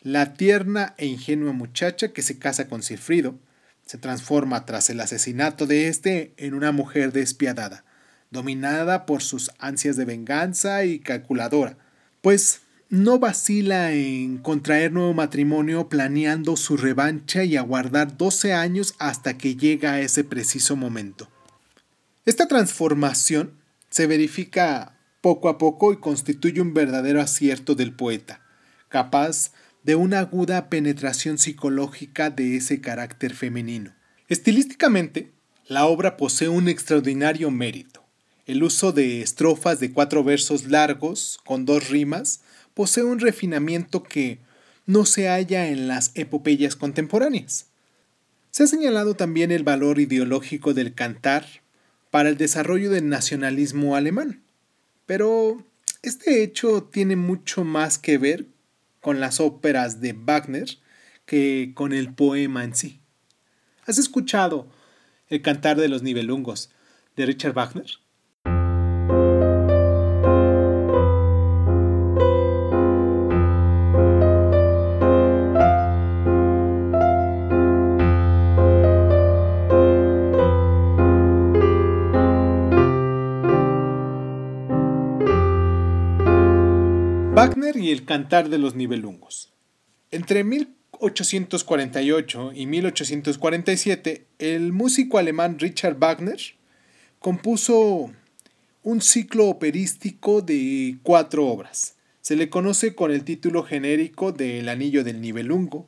La 0.02 0.34
tierna 0.34 0.94
e 0.98 1.06
ingenua 1.06 1.54
muchacha 1.54 2.12
que 2.12 2.22
se 2.22 2.38
casa 2.38 2.68
con 2.68 2.84
Silfrido 2.84 3.40
se 3.86 3.98
transforma 3.98 4.66
tras 4.66 4.90
el 4.90 5.00
asesinato 5.00 5.68
de 5.68 5.88
éste 5.88 6.34
en 6.38 6.54
una 6.54 6.72
mujer 6.72 7.12
despiadada, 7.12 7.86
dominada 8.32 9.06
por 9.06 9.22
sus 9.22 9.52
ansias 9.60 9.96
de 9.96 10.06
venganza 10.06 10.86
y 10.86 11.00
calculadora, 11.00 11.78
pues 12.22 12.62
no 12.90 13.20
vacila 13.20 13.92
en 13.94 14.38
contraer 14.38 14.92
nuevo 14.92 15.14
matrimonio 15.14 15.90
planeando 15.90 16.56
su 16.56 16.78
revancha 16.78 17.44
y 17.44 17.58
aguardar 17.58 18.18
12 18.18 18.54
años 18.54 18.96
hasta 19.00 19.38
que 19.38 19.56
llega 19.56 20.00
ese 20.00 20.24
preciso 20.24 20.76
momento. 20.76 21.30
Esta 22.26 22.48
transformación 22.48 23.54
se 23.90 24.08
verifica 24.08 24.98
poco 25.22 25.50
a 25.50 25.58
poco 25.58 25.94
y 25.94 25.98
constituye 25.98 26.62
un 26.62 26.74
verdadero 26.74 27.22
acierto 27.22 27.76
del 27.76 27.94
poeta, 27.94 28.42
capaz 28.90 29.52
de 29.52 29.65
una 29.94 30.18
aguda 30.18 30.68
penetración 30.68 31.38
psicológica 31.38 32.32
de 32.32 32.56
ese 32.56 32.82
carácter 32.82 33.36
femenino. 33.36 33.94
Estilísticamente, 34.30 35.32
la 35.68 35.86
obra 35.86 36.18
posee 36.18 36.50
un 36.50 36.68
extraordinario 36.68 37.52
mérito. 37.52 38.04
El 38.48 38.64
uso 38.64 38.92
de 38.92 39.22
estrofas 39.22 39.80
de 39.80 39.92
cuatro 39.92 40.24
versos 40.24 40.66
largos, 40.66 41.40
con 41.46 41.66
dos 41.66 41.90
rimas, 41.90 42.42
posee 42.74 43.04
un 43.04 43.20
refinamiento 43.20 44.02
que 44.02 44.40
no 44.88 45.06
se 45.06 45.28
halla 45.28 45.68
en 45.68 45.88
las 45.88 46.12
epopeyas 46.16 46.76
contemporáneas. 46.76 47.68
Se 48.50 48.64
ha 48.64 48.68
señalado 48.68 49.16
también 49.16 49.52
el 49.52 49.64
valor 49.64 50.00
ideológico 50.00 50.74
del 50.74 50.96
cantar 50.96 51.46
para 52.10 52.30
el 52.30 52.38
desarrollo 52.38 52.90
del 52.90 53.10
nacionalismo 53.10 53.96
alemán. 53.96 54.42
Pero 55.06 55.64
este 56.02 56.42
hecho 56.42 56.84
tiene 56.84 57.16
mucho 57.16 57.64
más 57.64 57.98
que 57.98 58.18
ver 58.18 58.48
con 59.06 59.20
las 59.20 59.40
óperas 59.40 60.02
de 60.02 60.14
Wagner 60.14 60.80
que 61.28 61.74
con 61.76 61.94
el 61.94 62.16
poema 62.16 62.64
en 62.64 62.74
sí. 62.74 63.02
¿Has 63.86 64.00
escuchado 64.00 64.68
El 65.30 65.44
cantar 65.44 65.78
de 65.78 65.90
los 65.90 66.02
nivelungos 66.02 66.72
de 67.16 67.28
Richard 67.28 67.54
Wagner? 67.54 67.86
Wagner 87.46 87.78
y 87.78 87.92
el 87.92 88.06
cantar 88.06 88.50
de 88.50 88.58
los 88.58 88.74
Nibelungos. 88.74 89.54
Entre 90.10 90.44
1848 90.44 92.54
y 92.56 92.66
1847, 92.66 94.26
el 94.40 94.74
músico 94.74 95.20
alemán 95.20 95.60
Richard 95.60 96.00
Wagner 96.00 96.40
compuso 97.20 98.12
un 98.82 99.00
ciclo 99.00 99.46
operístico 99.46 100.42
de 100.42 100.98
cuatro 101.04 101.46
obras. 101.46 101.94
Se 102.22 102.36
le 102.36 102.50
conoce 102.50 102.96
con 102.96 103.12
el 103.12 103.24
título 103.24 103.62
genérico 103.62 104.32
de 104.32 104.58
El 104.58 104.68
Anillo 104.68 105.04
del 105.04 105.22
Nibelungo, 105.22 105.88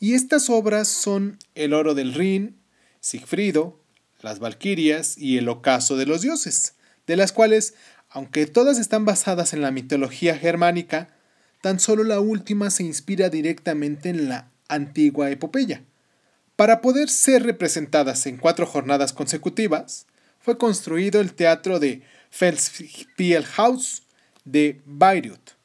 y 0.00 0.12
estas 0.12 0.50
obras 0.50 0.88
son 0.88 1.38
El 1.54 1.72
Oro 1.72 1.94
del 1.94 2.12
Rin, 2.12 2.58
Sigfrido, 3.00 3.80
Las 4.20 4.38
Valquirias 4.38 5.16
y 5.16 5.38
El 5.38 5.48
Ocaso 5.48 5.96
de 5.96 6.04
los 6.04 6.20
Dioses, 6.20 6.74
de 7.06 7.16
las 7.16 7.32
cuales, 7.32 7.72
aunque 8.10 8.46
todas 8.46 8.78
están 8.78 9.04
basadas 9.04 9.54
en 9.54 9.62
la 9.62 9.70
mitología 9.70 10.36
germánica, 10.36 11.08
tan 11.62 11.78
solo 11.78 12.04
la 12.04 12.20
última 12.20 12.70
se 12.70 12.82
inspira 12.82 13.30
directamente 13.30 14.08
en 14.08 14.28
la 14.28 14.50
antigua 14.68 15.30
epopeya. 15.30 15.82
Para 16.56 16.80
poder 16.80 17.08
ser 17.08 17.44
representadas 17.44 18.26
en 18.26 18.36
cuatro 18.36 18.66
jornadas 18.66 19.12
consecutivas, 19.12 20.06
fue 20.40 20.58
construido 20.58 21.20
el 21.20 21.34
teatro 21.34 21.78
de 21.78 22.02
Felsspielhaus 22.30 24.02
de 24.44 24.80
Bayreuth, 24.84 25.56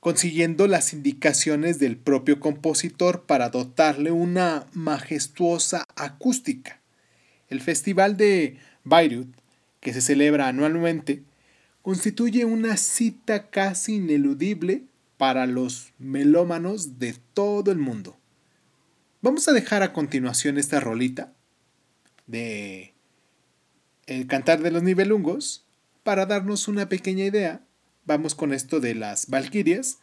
consiguiendo 0.00 0.66
las 0.68 0.92
indicaciones 0.92 1.78
del 1.78 1.96
propio 1.96 2.40
compositor 2.40 3.24
para 3.24 3.50
dotarle 3.50 4.12
una 4.12 4.66
majestuosa 4.72 5.84
acústica. 5.96 6.80
El 7.48 7.60
Festival 7.60 8.16
de 8.16 8.58
Bayreuth, 8.84 9.34
que 9.80 9.92
se 9.92 10.00
celebra 10.00 10.48
anualmente, 10.48 11.22
constituye 11.86 12.44
una 12.44 12.76
cita 12.76 13.48
casi 13.48 13.94
ineludible 13.94 14.82
para 15.18 15.46
los 15.46 15.92
melómanos 16.00 16.98
de 16.98 17.14
todo 17.32 17.70
el 17.70 17.78
mundo. 17.78 18.16
Vamos 19.22 19.46
a 19.46 19.52
dejar 19.52 19.84
a 19.84 19.92
continuación 19.92 20.58
esta 20.58 20.80
rolita 20.80 21.32
de 22.26 22.92
El 24.06 24.26
cantar 24.26 24.62
de 24.62 24.72
los 24.72 24.82
nivelungos 24.82 25.64
para 26.02 26.26
darnos 26.26 26.66
una 26.66 26.88
pequeña 26.88 27.24
idea, 27.24 27.62
vamos 28.04 28.34
con 28.34 28.52
esto 28.52 28.80
de 28.80 28.96
las 28.96 29.30
Valquirias 29.30 30.00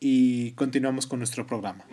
y 0.00 0.52
continuamos 0.52 1.06
con 1.06 1.18
nuestro 1.18 1.46
programa. 1.46 1.84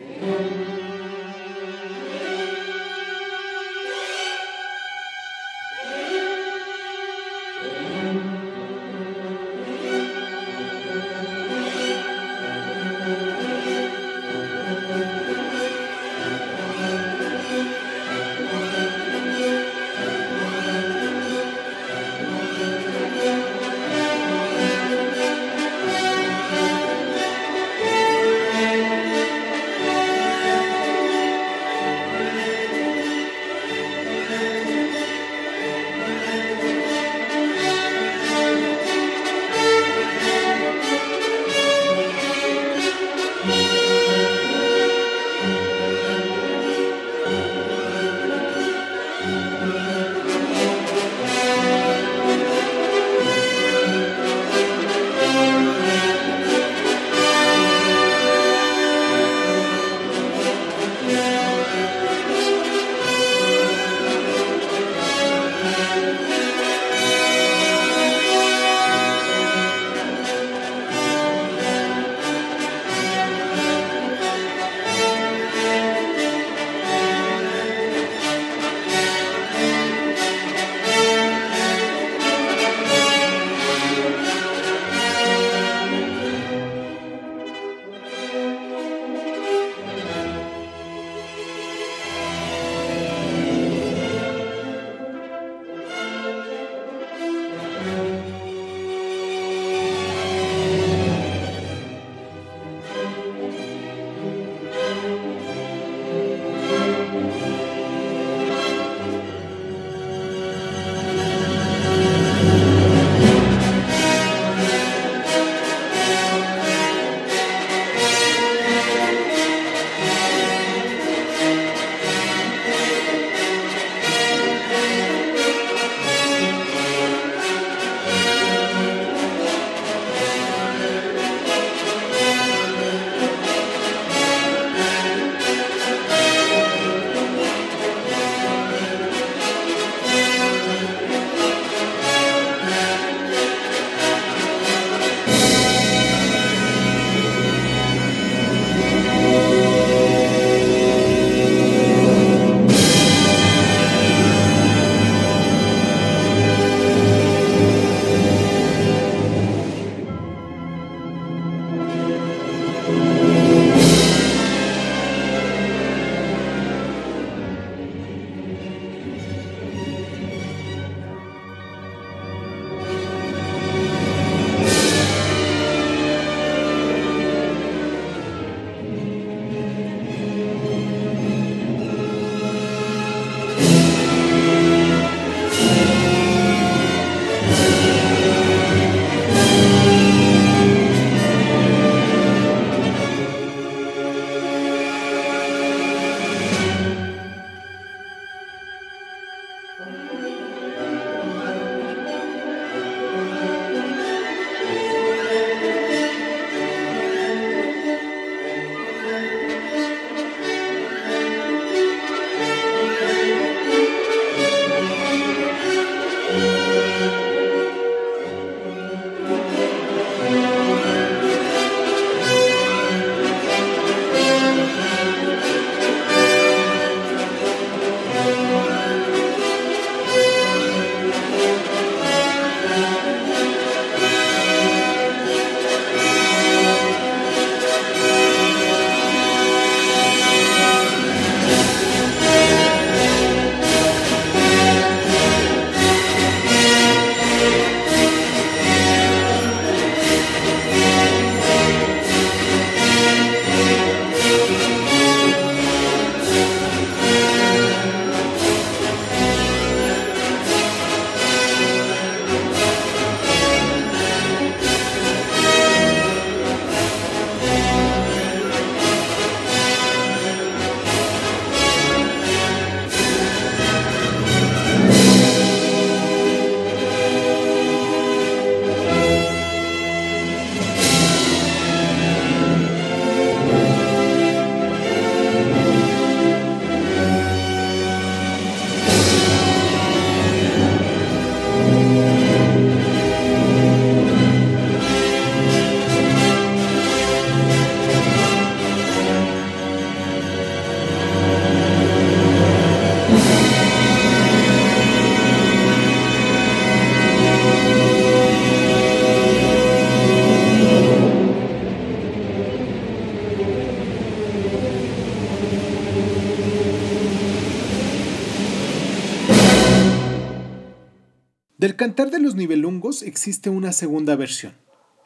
Del 321.65 321.75
Cantar 321.75 322.11
de 322.11 322.19
los 322.19 322.35
Nibelungos 322.35 323.01
existe 323.01 323.49
una 323.49 323.71
segunda 323.71 324.15
versión, 324.15 324.53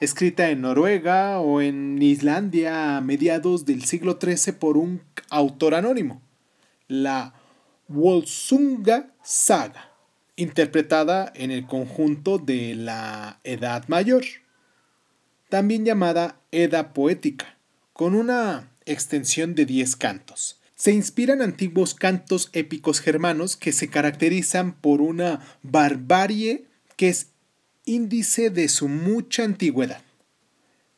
escrita 0.02 0.50
en 0.50 0.60
Noruega 0.60 1.40
o 1.40 1.62
en 1.62 2.02
Islandia 2.02 2.98
a 2.98 3.00
mediados 3.00 3.64
del 3.64 3.86
siglo 3.86 4.20
XIII 4.22 4.56
por 4.56 4.76
un 4.76 5.02
autor 5.30 5.74
anónimo, 5.74 6.22
la 6.90 7.34
Wolsunga 7.88 9.14
Saga, 9.24 9.94
interpretada 10.36 11.32
en 11.34 11.52
el 11.52 11.66
conjunto 11.66 12.40
de 12.40 12.76
la 12.76 13.40
Edad 13.46 13.86
Mayor, 13.88 14.26
también 15.48 15.86
llamada 15.86 16.42
Edda 16.52 16.92
Poética, 16.92 17.58
con 17.94 18.16
una 18.16 18.70
extensión 18.86 19.56
de 19.56 19.66
10 19.66 19.96
cantos 19.96 20.59
se 20.80 20.94
inspiran 20.94 21.42
antiguos 21.42 21.94
cantos 21.94 22.50
épicos 22.54 23.02
germanos 23.02 23.58
que 23.58 23.74
se 23.74 23.90
caracterizan 23.90 24.72
por 24.72 25.02
una 25.02 25.42
barbarie 25.62 26.68
que 26.96 27.10
es 27.10 27.28
índice 27.84 28.50
de 28.50 28.70
su 28.70 28.88
mucha 28.88 29.44
antigüedad. 29.44 30.02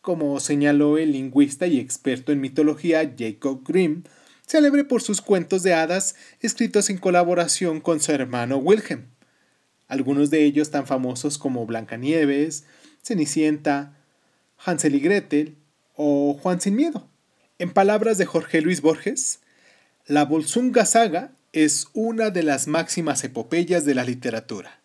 Como 0.02 0.40
señaló 0.40 1.00
el 1.00 1.14
lingüista 1.14 1.66
y 1.66 1.80
experto 1.80 2.32
en 2.32 2.42
mitología 2.42 3.12
Jacob 3.18 3.64
Grimm, 3.68 4.04
célebre 4.46 4.84
por 4.84 5.02
sus 5.02 5.20
cuentos 5.20 5.64
de 5.64 5.74
hadas 5.74 6.16
escritos 6.42 6.92
en 6.92 7.00
colaboración 7.00 7.82
con 7.82 8.00
su 8.02 8.12
hermano 8.12 8.58
Wilhelm. 8.58 9.08
Algunos 9.88 10.30
de 10.30 10.46
ellos 10.46 10.70
tan 10.70 10.86
famosos 10.86 11.40
como 11.40 11.66
Blancanieves, 11.66 12.66
Cenicienta, 13.02 13.98
Hansel 14.64 14.94
y 14.94 15.00
Gretel 15.00 15.56
o 15.96 16.38
Juan 16.40 16.62
sin 16.62 16.76
Miedo. 16.76 17.10
En 17.58 17.72
palabras 17.72 18.20
de 18.20 18.28
Jorge 18.28 18.62
Luis 18.62 18.82
Borges, 18.82 19.40
la 20.08 20.26
Bolsunga 20.26 20.86
Saga 20.86 21.34
es 21.54 21.88
una 21.94 22.30
de 22.30 22.44
las 22.44 22.68
máximas 22.68 23.24
epopeyas 23.24 23.86
de 23.86 23.96
la 23.96 24.04
literatura. 24.04 24.80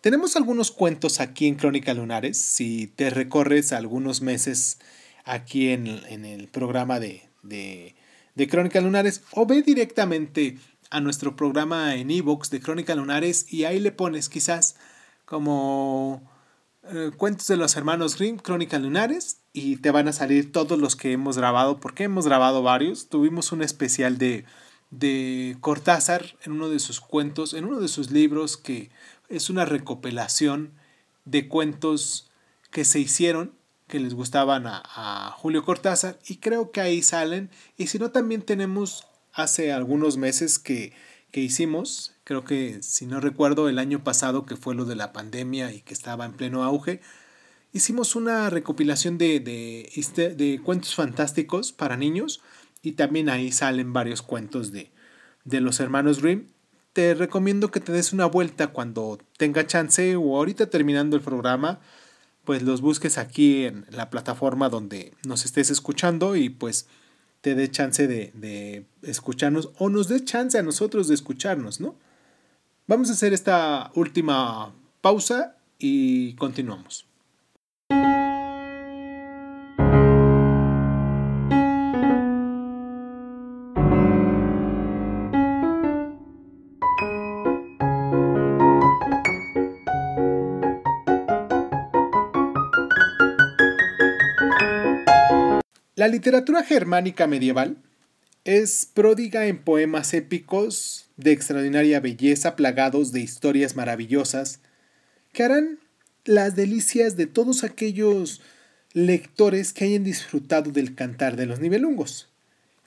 Tenemos 0.00 0.36
algunos 0.36 0.70
cuentos 0.70 1.20
aquí 1.20 1.46
en 1.46 1.56
Crónica 1.56 1.92
Lunares, 1.94 2.38
si 2.38 2.86
te 2.86 3.10
recorres 3.10 3.72
algunos 3.72 4.22
meses 4.22 4.78
aquí 5.24 5.70
en, 5.70 5.86
el 5.86 6.48
programa 6.48 7.00
de, 7.00 7.28
de, 7.42 7.96
de, 8.34 8.48
Crónica 8.48 8.80
Lunares 8.80 9.22
o 9.32 9.46
ve 9.46 9.62
directamente 9.62 10.58
a 10.90 11.00
nuestro 11.00 11.34
programa 11.34 11.96
en 11.96 12.10
Evox 12.10 12.50
de 12.50 12.60
Crónica 12.60 12.94
Lunares 12.94 13.52
y 13.52 13.64
ahí 13.64 13.80
le 13.80 13.90
pones 13.90 14.28
quizás 14.28 14.76
como 15.24 16.22
eh, 16.84 17.10
cuentos 17.16 17.48
de 17.48 17.56
los 17.56 17.76
hermanos 17.76 18.16
Grimm, 18.16 18.36
Crónica 18.36 18.78
Lunares 18.78 19.38
y 19.56 19.76
te 19.76 19.90
van 19.90 20.06
a 20.06 20.12
salir 20.12 20.52
todos 20.52 20.78
los 20.78 20.94
que 20.94 21.12
hemos 21.12 21.38
grabado 21.38 21.80
porque 21.80 22.04
hemos 22.04 22.26
grabado 22.26 22.62
varios. 22.62 23.08
Tuvimos 23.08 23.52
un 23.52 23.62
especial 23.62 24.18
de 24.18 24.44
de 24.90 25.56
Cortázar 25.60 26.36
en 26.44 26.52
uno 26.52 26.68
de 26.68 26.78
sus 26.78 27.00
cuentos, 27.00 27.54
en 27.54 27.64
uno 27.64 27.80
de 27.80 27.88
sus 27.88 28.10
libros 28.10 28.56
que 28.56 28.90
es 29.28 29.50
una 29.50 29.64
recopilación 29.64 30.72
de 31.24 31.48
cuentos 31.48 32.30
que 32.70 32.84
se 32.84 33.00
hicieron, 33.00 33.52
que 33.88 34.00
les 34.00 34.14
gustaban 34.14 34.64
a, 34.66 35.34
Julio 35.36 35.64
Cortázar 35.64 36.18
y 36.26 36.36
creo 36.36 36.70
que 36.70 36.80
ahí 36.80 37.02
salen. 37.02 37.50
Y 37.76 37.88
si 37.88 37.98
no, 37.98 38.10
también 38.10 38.42
tenemos 38.42 39.06
hace 39.32 39.72
algunos 39.72 40.16
meses 40.16 40.58
que, 40.58 40.92
que 41.30 41.40
hicimos, 41.40 42.14
creo 42.24 42.44
que 42.44 42.82
si 42.82 43.06
no 43.06 43.20
recuerdo 43.20 43.68
el 43.68 43.78
año 43.78 44.02
pasado 44.02 44.46
que 44.46 44.56
fue 44.56 44.74
lo 44.74 44.84
de 44.84 44.96
la 44.96 45.12
pandemia 45.12 45.72
y 45.72 45.82
que 45.82 45.94
estaba 45.94 46.24
en 46.24 46.32
pleno 46.32 46.64
auge, 46.64 47.00
hicimos 47.76 48.16
una 48.16 48.48
recopilación 48.48 49.18
de, 49.18 49.38
de, 49.40 50.34
de 50.34 50.60
cuentos 50.62 50.94
fantásticos 50.94 51.72
para 51.72 51.96
niños 51.96 52.40
y 52.82 52.92
también 52.92 53.28
ahí 53.28 53.52
salen 53.52 53.92
varios 53.92 54.22
cuentos 54.22 54.72
de, 54.72 54.90
de 55.44 55.60
los 55.60 55.78
hermanos 55.80 56.22
Grimm. 56.22 56.46
Te 56.94 57.14
recomiendo 57.14 57.70
que 57.70 57.80
te 57.80 57.92
des 57.92 58.14
una 58.14 58.24
vuelta 58.24 58.68
cuando 58.68 59.18
tenga 59.36 59.66
chance 59.66 60.16
o 60.16 60.36
ahorita 60.36 60.70
terminando 60.70 61.16
el 61.16 61.22
programa, 61.22 61.80
pues 62.44 62.62
los 62.62 62.80
busques 62.80 63.18
aquí 63.18 63.64
en 63.64 63.84
la 63.90 64.08
plataforma 64.08 64.70
donde 64.70 65.12
nos 65.26 65.44
estés 65.44 65.70
escuchando 65.70 66.36
y 66.36 66.48
pues 66.48 66.86
te 67.42 67.54
dé 67.54 67.70
chance 67.70 68.06
de, 68.06 68.32
de 68.34 68.86
escucharnos 69.02 69.70
o 69.78 69.90
nos 69.90 70.08
dé 70.08 70.24
chance 70.24 70.58
a 70.58 70.62
nosotros 70.62 71.08
de 71.08 71.14
escucharnos, 71.14 71.80
¿no? 71.80 71.94
Vamos 72.86 73.10
a 73.10 73.12
hacer 73.12 73.34
esta 73.34 73.90
última 73.94 74.72
pausa 75.02 75.56
y 75.78 76.34
continuamos. 76.36 77.06
La 95.96 96.08
literatura 96.08 96.62
germánica 96.62 97.26
medieval 97.26 97.78
es 98.44 98.86
pródiga 98.92 99.46
en 99.46 99.56
poemas 99.56 100.12
épicos 100.12 101.08
de 101.16 101.32
extraordinaria 101.32 102.00
belleza 102.00 102.54
plagados 102.54 103.12
de 103.12 103.20
historias 103.20 103.76
maravillosas 103.76 104.60
que 105.32 105.42
harán 105.42 105.78
las 106.26 106.54
delicias 106.54 107.16
de 107.16 107.26
todos 107.26 107.64
aquellos 107.64 108.42
lectores 108.92 109.72
que 109.72 109.86
hayan 109.86 110.04
disfrutado 110.04 110.70
del 110.70 110.94
cantar 110.94 111.34
de 111.34 111.46
los 111.46 111.60
nivelungos. 111.60 112.28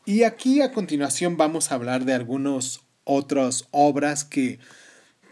Y 0.05 0.21
aquí 0.21 0.61
a 0.61 0.71
continuación 0.71 1.35
vamos 1.35 1.71
a 1.71 1.75
hablar 1.75 2.05
de 2.05 2.13
algunas 2.13 2.81
otras 3.05 3.67
obras 3.71 4.23
que 4.23 4.59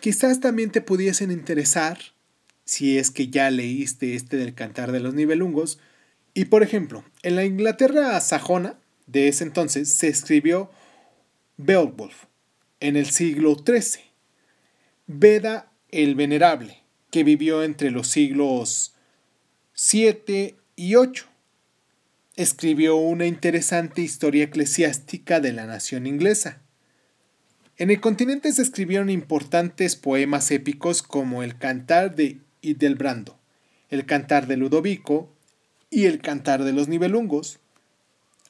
quizás 0.01 0.39
también 0.39 0.71
te 0.71 0.81
pudiesen 0.81 1.29
interesar 1.29 1.99
si 2.65 2.97
es 2.97 3.11
que 3.11 3.27
ya 3.27 3.51
leíste 3.51 4.15
este 4.15 4.37
del 4.37 4.55
cantar 4.55 4.91
de 4.91 4.99
los 4.99 5.13
nivelungos 5.13 5.77
y 6.37 6.45
por 6.45 6.61
ejemplo, 6.61 7.03
en 7.23 7.35
la 7.35 7.45
Inglaterra 7.45 8.21
sajona 8.21 8.77
de 9.07 9.27
ese 9.27 9.43
entonces 9.43 9.91
se 9.91 10.07
escribió 10.07 10.69
Beowulf 11.57 12.25
en 12.79 12.95
el 12.95 13.07
siglo 13.07 13.55
XIII. 13.55 14.03
Beda 15.07 15.71
el 15.89 16.13
Venerable, 16.13 16.83
que 17.09 17.23
vivió 17.23 17.63
entre 17.63 17.89
los 17.89 18.09
siglos 18.09 18.93
7 19.73 20.55
y 20.75 20.93
8. 20.93 21.25
Escribió 22.35 22.97
una 22.97 23.25
interesante 23.25 24.03
historia 24.03 24.43
eclesiástica 24.43 25.39
de 25.39 25.53
la 25.53 25.65
nación 25.65 26.05
inglesa. 26.05 26.61
En 27.77 27.89
el 27.89 27.99
continente 27.99 28.51
se 28.51 28.61
escribieron 28.61 29.09
importantes 29.09 29.95
poemas 29.95 30.51
épicos 30.51 31.01
como 31.01 31.41
el 31.41 31.57
Cantar 31.57 32.13
de 32.13 32.37
Idelbrando, 32.61 33.39
el 33.89 34.05
Cantar 34.05 34.45
de 34.45 34.57
Ludovico, 34.57 35.33
y 35.89 36.05
el 36.05 36.21
cantar 36.21 36.63
de 36.63 36.73
los 36.73 36.87
nivelungos, 36.87 37.59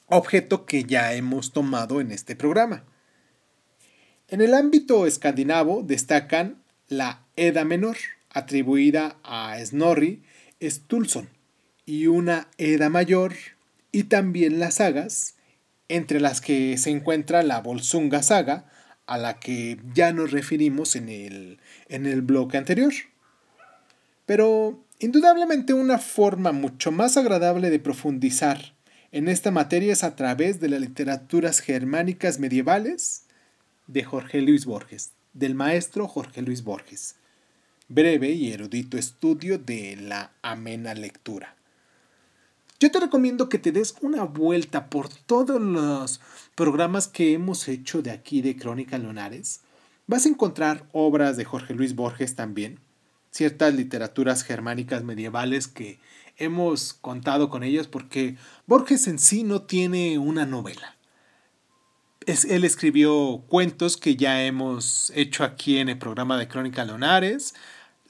objeto 0.06 0.66
que 0.66 0.84
ya 0.84 1.12
hemos 1.14 1.52
tomado 1.52 2.00
en 2.00 2.10
este 2.10 2.36
programa. 2.36 2.84
En 4.28 4.40
el 4.40 4.54
ámbito 4.54 5.06
escandinavo 5.06 5.82
destacan 5.82 6.62
la 6.88 7.24
Edda 7.36 7.64
menor, 7.64 7.96
atribuida 8.30 9.16
a 9.22 9.56
Snorri 9.64 10.22
Sturluson, 10.62 11.28
y 11.86 12.06
una 12.06 12.48
Edda 12.58 12.90
mayor, 12.90 13.34
y 13.92 14.04
también 14.04 14.58
las 14.58 14.76
sagas, 14.76 15.34
entre 15.88 16.20
las 16.20 16.40
que 16.40 16.76
se 16.76 16.90
encuentra 16.90 17.42
la 17.42 17.60
Volsunga 17.60 18.22
saga, 18.22 18.66
a 19.06 19.16
la 19.16 19.40
que 19.40 19.80
ya 19.94 20.12
nos 20.12 20.32
referimos 20.32 20.94
en 20.94 21.08
el, 21.08 21.60
en 21.88 22.04
el 22.04 22.20
bloque 22.20 22.58
anterior. 22.58 22.92
Pero 24.26 24.84
Indudablemente 25.00 25.74
una 25.74 25.98
forma 25.98 26.50
mucho 26.50 26.90
más 26.90 27.16
agradable 27.16 27.70
de 27.70 27.78
profundizar 27.78 28.74
en 29.12 29.28
esta 29.28 29.52
materia 29.52 29.92
es 29.92 30.02
a 30.02 30.16
través 30.16 30.58
de 30.58 30.68
las 30.68 30.80
literaturas 30.80 31.60
germánicas 31.60 32.40
medievales 32.40 33.22
de 33.86 34.02
Jorge 34.02 34.42
Luis 34.42 34.66
Borges, 34.66 35.12
del 35.34 35.54
maestro 35.54 36.08
Jorge 36.08 36.42
Luis 36.42 36.64
Borges. 36.64 37.14
Breve 37.86 38.32
y 38.32 38.50
erudito 38.50 38.98
estudio 38.98 39.56
de 39.56 39.94
la 39.94 40.32
amena 40.42 40.94
lectura. 40.94 41.54
Yo 42.80 42.90
te 42.90 42.98
recomiendo 42.98 43.48
que 43.48 43.58
te 43.58 43.70
des 43.70 43.94
una 44.00 44.24
vuelta 44.24 44.90
por 44.90 45.08
todos 45.08 45.60
los 45.60 46.20
programas 46.56 47.06
que 47.06 47.34
hemos 47.34 47.68
hecho 47.68 48.02
de 48.02 48.10
aquí 48.10 48.42
de 48.42 48.56
Crónica 48.56 48.98
Lunares. 48.98 49.60
Vas 50.08 50.26
a 50.26 50.30
encontrar 50.30 50.88
obras 50.90 51.36
de 51.36 51.44
Jorge 51.44 51.74
Luis 51.74 51.94
Borges 51.94 52.34
también 52.34 52.80
ciertas 53.30 53.74
literaturas 53.74 54.42
germánicas 54.42 55.04
medievales 55.04 55.68
que 55.68 55.98
hemos 56.38 56.94
contado 56.94 57.50
con 57.50 57.62
ellas 57.62 57.86
porque 57.86 58.36
Borges 58.66 59.06
en 59.08 59.18
sí 59.18 59.42
no 59.42 59.62
tiene 59.62 60.18
una 60.18 60.46
novela. 60.46 60.96
Es, 62.26 62.44
él 62.44 62.64
escribió 62.64 63.44
cuentos 63.48 63.96
que 63.96 64.16
ya 64.16 64.44
hemos 64.44 65.12
hecho 65.14 65.44
aquí 65.44 65.78
en 65.78 65.88
el 65.88 65.98
programa 65.98 66.38
de 66.38 66.48
Crónica 66.48 66.84
Leonares. 66.84 67.54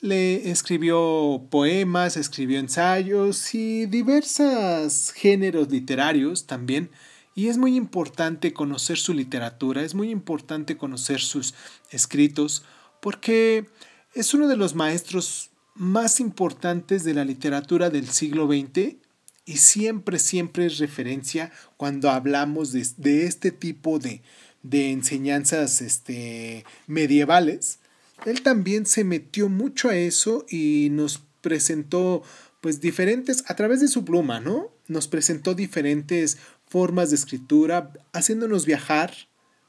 Le 0.01 0.51
escribió 0.51 1.47
poemas, 1.51 2.17
escribió 2.17 2.59
ensayos 2.59 3.55
y 3.55 3.87
diversos 3.87 5.13
géneros 5.13 5.71
literarios 5.71 6.47
también. 6.47 6.91
Y 7.35 7.49
es 7.49 7.57
muy 7.57 7.77
importante 7.77 8.53
conocer 8.53 8.99
su 8.99 9.15
literatura, 9.15 9.83
es 9.83 9.95
muy 9.95 10.11
importante 10.11 10.77
conocer 10.77 11.21
sus 11.21 11.55
escritos, 11.91 12.65
porque 13.01 13.67
es 14.15 14.35
uno 14.35 14.49
de 14.49 14.57
los 14.57 14.75
maestros 14.75 15.51
más 15.75 16.21
importantes 16.21 17.05
de 17.05 17.15
la 17.15 17.25
literatura 17.25 17.91
del 17.91 18.09
siglo 18.09 18.47
XX 18.47 18.97
y 19.45 19.57
siempre, 19.57 20.19
siempre 20.19 20.67
es 20.67 20.79
referencia 20.79 21.53
cuando 21.77 22.11
hablamos 22.11 22.73
de, 22.73 23.25
este 23.25 23.51
tipo 23.51 23.99
de, 23.99 24.23
de 24.63 24.91
enseñanzas 24.91 25.81
este, 25.81 26.65
medievales. 26.87 27.79
Él 28.27 28.43
también 28.43 28.87
se 28.87 29.05
metió 29.05 29.49
mucho 29.49 29.89
a 29.89 29.97
eso 29.97 30.45
y 30.51 30.89
nos 30.91 31.23
presentó 31.41 32.23
pues 32.61 32.81
diferentes, 32.81 33.45
a 33.47 33.55
través 33.55 33.81
de 33.81 33.89
su 33.89 34.05
pluma, 34.05 34.41
¿no? 34.41 34.73
Nos 34.89 35.07
presentó 35.07 35.55
diferentes 35.55 36.39
formas 36.67 37.11
de 37.11 37.17
escritura, 37.17 37.93
haciéndonos 38.13 38.67
viajar 38.67 39.15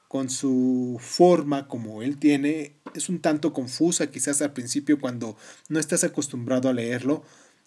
con 0.10 0.30
su 0.30 0.98
forma 1.00 1.67
como 1.67 2.02
él 2.02 2.17
tiene. 2.17 2.74
Es 2.95 3.08
un 3.08 3.19
tanto 3.19 3.54
confusa 3.54 4.12
quizás 4.12 4.41
al 4.41 4.52
principio 4.52 5.00
cuando 5.00 5.38
no 5.69 5.80
estás 5.80 6.04
acostumbrado 6.04 6.67
a 6.67 6.74
leerlo, 6.74 7.24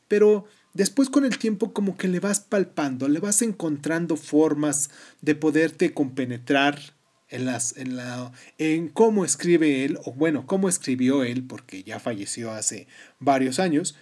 pero 0.09 0.45
después 0.75 1.09
con 1.09 1.25
el 1.25 1.39
tiempo 1.39 1.73
como 1.73 1.97
que 1.97 2.09
le 2.09 2.19
vas 2.21 2.41
palpando, 2.41 3.09
le 3.09 3.21
vas 3.21 3.41
encontrando 3.43 4.17
formas 4.17 4.91
de 5.21 5.37
poderte 5.37 5.95
compenetrar 5.95 6.81
en, 7.29 7.47
las, 7.47 7.77
en, 7.77 7.97
la, 7.97 8.33
en 8.59 8.89
cómo 8.89 9.25
escribe 9.25 9.85
él, 9.85 9.99
o 10.05 10.13
bueno, 10.13 10.45
cómo 10.45 10.69
escribió 10.69 11.23
él, 11.23 11.45
porque 11.47 11.85
ya 11.85 12.01
falleció 12.01 12.51
hace 12.51 12.89
varios 13.21 13.61
años, 13.61 13.95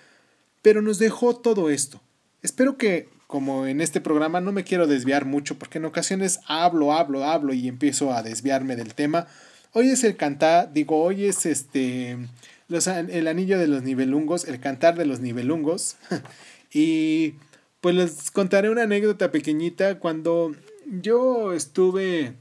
pero 0.63 0.81
nos 0.81 0.99
dejó 0.99 1.37
todo 1.37 1.69
esto. 1.69 2.01
Espero 2.41 2.79
que, 2.79 3.11
como 3.31 3.67
en 3.67 3.81
este 3.81 4.01
programa, 4.01 4.41
no 4.41 4.51
me 4.51 4.65
quiero 4.65 4.89
desviar 4.89 5.25
mucho, 5.25 5.57
porque 5.57 5.79
en 5.79 5.85
ocasiones 5.85 6.41
hablo, 6.47 6.93
hablo, 6.93 7.25
hablo 7.25 7.55
y 7.55 7.69
empiezo 7.69 8.13
a 8.13 8.25
desviarme 8.25 8.75
del 8.75 8.95
tema. 8.95 9.29
Hoy 9.73 9.89
es 9.89 10.03
el 10.03 10.17
cantar, 10.17 10.73
digo, 10.73 11.01
hoy 11.01 11.27
es 11.27 11.47
este, 11.47 12.19
los, 12.67 12.89
el 12.89 13.29
anillo 13.29 13.57
de 13.57 13.69
los 13.69 13.85
nivelungos, 13.85 14.47
el 14.49 14.59
cantar 14.59 14.99
de 14.99 15.07
los 15.07 15.21
nivelungos. 15.21 15.97
y 16.73 17.35
pues 17.81 17.95
les 17.95 18.33
contaré 18.33 18.69
una 18.69 18.83
anécdota 18.83 19.31
pequeñita 19.31 20.01
cuando 20.01 20.53
yo 20.87 21.53
estuve 21.53 22.35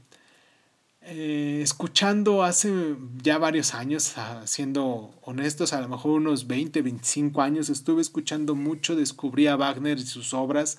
eh, 1.12 1.60
escuchando 1.60 2.44
hace 2.44 2.94
ya 3.20 3.36
varios 3.38 3.74
años, 3.74 4.14
siendo 4.44 5.12
honestos, 5.22 5.72
a 5.72 5.80
lo 5.80 5.88
mejor 5.88 6.12
unos 6.12 6.46
20, 6.46 6.82
25 6.82 7.42
años, 7.42 7.68
estuve 7.68 8.00
escuchando 8.00 8.54
mucho, 8.54 8.94
descubrí 8.94 9.48
a 9.48 9.56
Wagner 9.56 9.98
y 9.98 10.06
sus 10.06 10.32
obras 10.32 10.78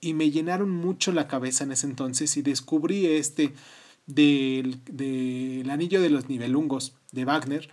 y 0.00 0.14
me 0.14 0.30
llenaron 0.30 0.70
mucho 0.70 1.10
la 1.10 1.26
cabeza 1.26 1.64
en 1.64 1.72
ese 1.72 1.88
entonces 1.88 2.36
y 2.36 2.42
descubrí 2.42 3.06
este 3.06 3.54
del, 4.06 4.78
del 4.84 5.68
Anillo 5.68 6.00
de 6.00 6.10
los 6.10 6.28
Nivelungos 6.28 6.94
de 7.10 7.24
Wagner. 7.24 7.68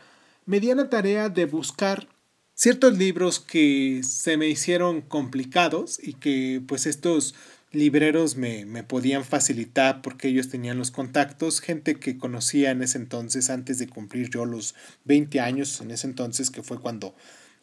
Me 0.48 0.60
di 0.60 0.72
a 0.72 0.76
la 0.76 0.90
tarea 0.90 1.30
de 1.30 1.46
buscar 1.46 2.08
ciertos 2.56 2.98
libros 2.98 3.40
que 3.40 4.02
se 4.04 4.38
me 4.38 4.48
hicieron 4.48 5.02
complicados 5.02 6.00
y 6.02 6.14
que 6.14 6.60
pues 6.68 6.88
estos 6.88 7.36
libreros 7.74 8.38
me, 8.38 8.66
me, 8.66 8.84
podían 8.84 9.26
facilitar 9.26 10.02
porque 10.02 10.30
ellos 10.30 10.50
tenían 10.50 10.78
los 10.78 10.92
contactos, 10.92 11.60
gente 11.60 11.96
que 11.96 12.18
conocía 12.18 12.72
en 12.72 12.82
ese 12.82 13.00
entonces, 13.00 13.50
antes 13.50 13.80
de 13.80 13.88
cumplir 13.88 14.30
yo 14.30 14.46
los 14.46 14.76
20 15.06 15.42
años, 15.42 15.82
en 15.82 15.92
ese 15.92 16.08
entonces 16.08 16.50
que 16.50 16.64
fue 16.64 16.80
cuando 16.80 17.16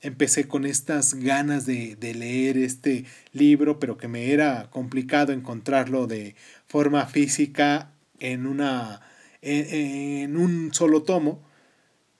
empecé 0.02 0.48
con 0.48 0.66
estas 0.66 1.14
ganas 1.14 1.66
de, 1.66 1.96
de 1.96 2.14
leer 2.14 2.58
este 2.58 3.04
libro, 3.32 3.78
pero 3.78 3.98
que 3.98 4.08
me 4.08 4.32
era 4.32 4.68
complicado 4.70 5.32
encontrarlo 5.32 6.06
de 6.06 6.34
forma 6.66 7.06
física 7.06 7.92
en, 8.18 8.46
una, 8.46 9.00
en 9.42 10.36
un 10.36 10.72
solo 10.72 11.02
tomo. 11.02 11.42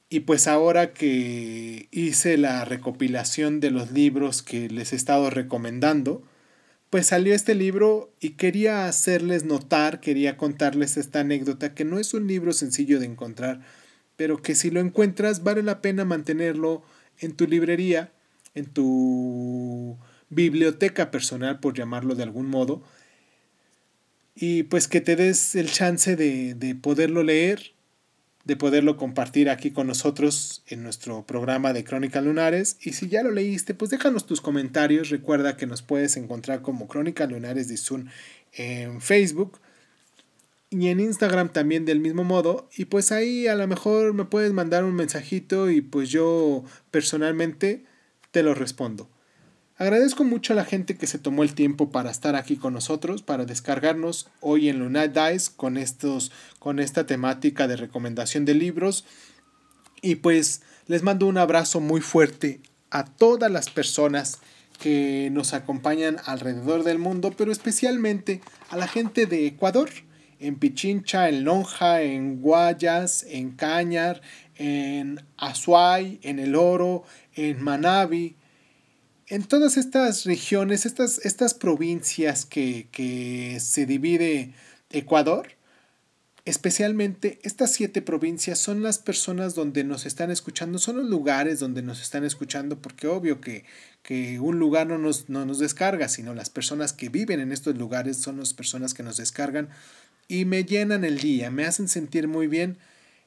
Y 0.09 0.21
pues 0.21 0.49
ahora 0.49 0.93
que 0.93 1.89
hice 1.93 2.37
la 2.37 2.65
recopilación 2.65 3.61
de 3.61 3.71
los 3.71 3.93
libros 3.93 4.43
que 4.43 4.69
les 4.69 4.93
he 4.93 4.97
estado 4.97 5.31
recomendando, 5.31 6.25
pues 6.91 7.07
salió 7.07 7.35
este 7.35 7.55
libro 7.55 8.13
y 8.21 8.31
quería 8.31 8.87
hacerles 8.87 9.45
notar, 9.45 10.01
quería 10.01 10.37
contarles 10.37 10.97
esta 10.97 11.21
anécdota, 11.21 11.73
que 11.73 11.85
no 11.85 12.01
es 12.01 12.15
un 12.15 12.27
libro 12.27 12.53
sencillo 12.53 12.99
de 12.99 13.07
encontrar, 13.07 13.61
pero 14.17 14.43
que 14.43 14.57
si 14.57 14.71
lo 14.71 14.81
encuentras 14.81 15.45
vale 15.45 15.63
la 15.63 15.81
pena 15.81 16.05
mantenerlo 16.05 16.83
en 17.21 17.37
tu 17.37 17.47
librería, 17.47 18.13
en 18.57 18.67
tu 18.67 19.99
biblioteca 20.31 21.13
personal, 21.13 21.61
por 21.61 21.75
llamarlo 21.75 22.17
de 22.17 22.25
algún 22.25 22.49
modo, 22.49 22.83
y 24.35 24.65
pues 24.65 24.89
que 24.89 25.01
te 25.01 25.15
des 25.15 25.55
el 25.55 25.71
chance 25.71 26.17
de, 26.17 26.55
de 26.55 26.75
poderlo 26.75 27.23
leer 27.23 27.73
de 28.45 28.57
poderlo 28.57 28.97
compartir 28.97 29.51
aquí 29.51 29.71
con 29.71 29.87
nosotros 29.87 30.63
en 30.67 30.83
nuestro 30.83 31.25
programa 31.27 31.73
de 31.73 31.85
Crónicas 31.85 32.25
Lunares. 32.25 32.79
Y 32.81 32.95
si 32.95 33.09
ya 33.09 33.23
lo 33.23 33.31
leíste, 33.31 33.75
pues 33.75 33.91
déjanos 33.91 34.27
tus 34.27 34.41
comentarios. 34.41 35.11
Recuerda 35.11 35.57
que 35.57 35.67
nos 35.67 35.83
puedes 35.83 36.17
encontrar 36.17 36.63
como 36.63 36.89
Crónicas 36.89 37.31
Lunares 37.31 37.69
de 37.69 37.77
Zoom 37.77 38.07
en 38.53 39.01
Facebook 39.01 39.61
y 40.71 40.89
en 40.89 41.01
Instagram 41.01 41.53
también 41.53 41.85
del 41.85 42.01
mismo 42.01 42.25
modo. 42.25 42.69
Y 42.77 42.87
pues 42.87 43.13
ahí 43.13 43.47
a 43.47 43.55
lo 43.55 43.67
mejor 43.67 44.15
me 44.15 44.25
puedes 44.25 44.53
mandar 44.53 44.85
un 44.85 44.95
mensajito 44.95 45.71
y 45.71 45.81
pues 45.81 46.09
yo 46.09 46.65
personalmente 46.91 47.85
te 48.31 48.43
lo 48.43 48.55
respondo. 48.55 49.09
Agradezco 49.81 50.25
mucho 50.25 50.53
a 50.53 50.57
la 50.57 50.67
gente 50.67 50.99
que 50.99 51.07
se 51.07 51.19
tomó 51.19 51.43
el 51.43 51.55
tiempo 51.55 51.89
para 51.89 52.11
estar 52.11 52.37
aquí 52.37 52.59
con 52.59 52.75
nosotros, 52.75 53.23
para 53.23 53.47
descargarnos 53.47 54.29
hoy 54.41 54.69
en 54.69 54.79
Lunar 54.79 55.11
Dice 55.11 55.53
con, 55.57 55.79
estos, 55.79 56.33
con 56.59 56.81
esta 56.81 57.07
temática 57.07 57.67
de 57.67 57.77
recomendación 57.77 58.45
de 58.45 58.53
libros. 58.53 59.07
Y 60.03 60.17
pues 60.17 60.61
les 60.87 61.03
mando 61.03 61.27
un 61.27 61.39
abrazo 61.39 61.81
muy 61.81 62.03
fuerte 62.03 62.61
a 62.91 63.07
todas 63.07 63.51
las 63.51 63.71
personas 63.71 64.41
que 64.79 65.31
nos 65.33 65.55
acompañan 65.55 66.19
alrededor 66.27 66.85
del 66.85 66.99
mundo, 66.99 67.33
pero 67.35 67.51
especialmente 67.51 68.43
a 68.69 68.77
la 68.77 68.87
gente 68.87 69.25
de 69.25 69.47
Ecuador, 69.47 69.89
en 70.41 70.57
Pichincha, 70.57 71.31
en 71.31 71.45
Lonja, 71.45 72.03
en 72.03 72.43
Guayas, 72.43 73.25
en 73.31 73.53
Cañar, 73.53 74.21
en 74.57 75.25
Azuay, 75.39 76.21
en 76.23 76.39
El 76.39 76.55
Oro, 76.55 77.05
en 77.35 77.63
Manabi, 77.63 78.37
en 79.31 79.45
todas 79.45 79.77
estas 79.77 80.25
regiones, 80.25 80.85
estas, 80.85 81.25
estas 81.25 81.55
provincias 81.55 82.45
que, 82.45 82.89
que 82.91 83.59
se 83.61 83.87
divide 83.87 84.53
Ecuador, 84.91 85.47
especialmente 86.45 87.39
estas 87.45 87.73
siete 87.73 88.03
provincias 88.03 88.59
son 88.59 88.83
las 88.83 88.99
personas 88.99 89.55
donde 89.55 89.85
nos 89.85 90.05
están 90.05 90.33
escuchando, 90.33 90.81
son 90.81 90.97
los 90.97 91.07
lugares 91.07 91.61
donde 91.61 91.81
nos 91.81 92.03
están 92.03 92.25
escuchando, 92.25 92.83
porque 92.83 93.07
obvio 93.07 93.41
que, 93.41 93.65
que 94.03 94.41
un 94.41 94.59
lugar 94.59 94.89
no 94.89 94.99
nos, 94.99 95.29
no 95.29 95.47
nos 95.47 95.61
descarga, 95.61 96.09
sino 96.09 96.35
las 96.35 96.51
personas 96.51 96.93
que 96.93 97.09
viven 97.09 97.39
en 97.39 97.53
estos 97.53 97.77
lugares 97.77 98.17
son 98.17 98.39
las 98.39 98.53
personas 98.53 98.95
que 98.95 99.05
nos 99.05 99.17
descargan 99.17 99.69
y 100.27 100.45
me 100.45 100.65
llenan 100.65 101.05
el 101.05 101.21
día, 101.21 101.53
me 101.53 101.67
hacen 101.67 101.87
sentir 101.87 102.27
muy 102.27 102.49
bien. 102.49 102.79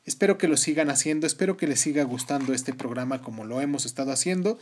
Espero 0.05 0.37
que 0.37 0.49
lo 0.49 0.57
sigan 0.57 0.89
haciendo, 0.89 1.25
espero 1.25 1.55
que 1.55 1.65
les 1.65 1.79
siga 1.79 2.03
gustando 2.03 2.53
este 2.53 2.73
programa 2.73 3.21
como 3.21 3.45
lo 3.45 3.61
hemos 3.61 3.85
estado 3.85 4.11
haciendo 4.11 4.59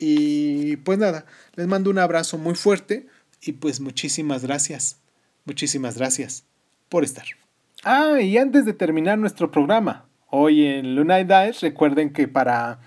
y 0.00 0.76
pues 0.78 0.98
nada, 0.98 1.26
les 1.54 1.68
mando 1.68 1.90
un 1.90 1.98
abrazo 1.98 2.38
muy 2.38 2.54
fuerte 2.54 3.06
y 3.42 3.52
pues 3.52 3.80
muchísimas 3.80 4.42
gracias, 4.44 4.98
muchísimas 5.44 5.98
gracias 5.98 6.44
por 6.88 7.04
estar. 7.04 7.26
Ah, 7.84 8.20
y 8.20 8.38
antes 8.38 8.64
de 8.64 8.72
terminar 8.72 9.18
nuestro 9.18 9.50
programa, 9.50 10.06
hoy 10.30 10.66
en 10.66 10.96
Lunay 10.96 11.24
Dice, 11.24 11.68
recuerden 11.68 12.12
que 12.12 12.28
para, 12.28 12.80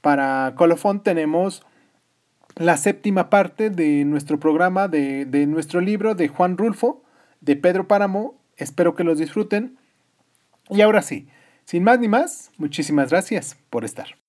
para 0.00 0.54
Colofón 0.56 1.02
tenemos 1.02 1.62
la 2.56 2.76
séptima 2.76 3.30
parte 3.30 3.70
de 3.70 4.04
nuestro 4.04 4.40
programa, 4.40 4.88
de, 4.88 5.24
de 5.24 5.46
nuestro 5.46 5.80
libro 5.80 6.16
de 6.16 6.28
Juan 6.28 6.58
Rulfo, 6.58 7.04
de 7.40 7.54
Pedro 7.54 7.86
Páramo. 7.86 8.40
Espero 8.56 8.94
que 8.94 9.04
los 9.04 9.18
disfruten. 9.18 9.76
Y 10.70 10.80
ahora 10.80 11.02
sí, 11.02 11.28
sin 11.64 11.84
más 11.84 12.00
ni 12.00 12.08
más, 12.08 12.50
muchísimas 12.56 13.10
gracias 13.10 13.56
por 13.70 13.84
estar. 13.84 14.25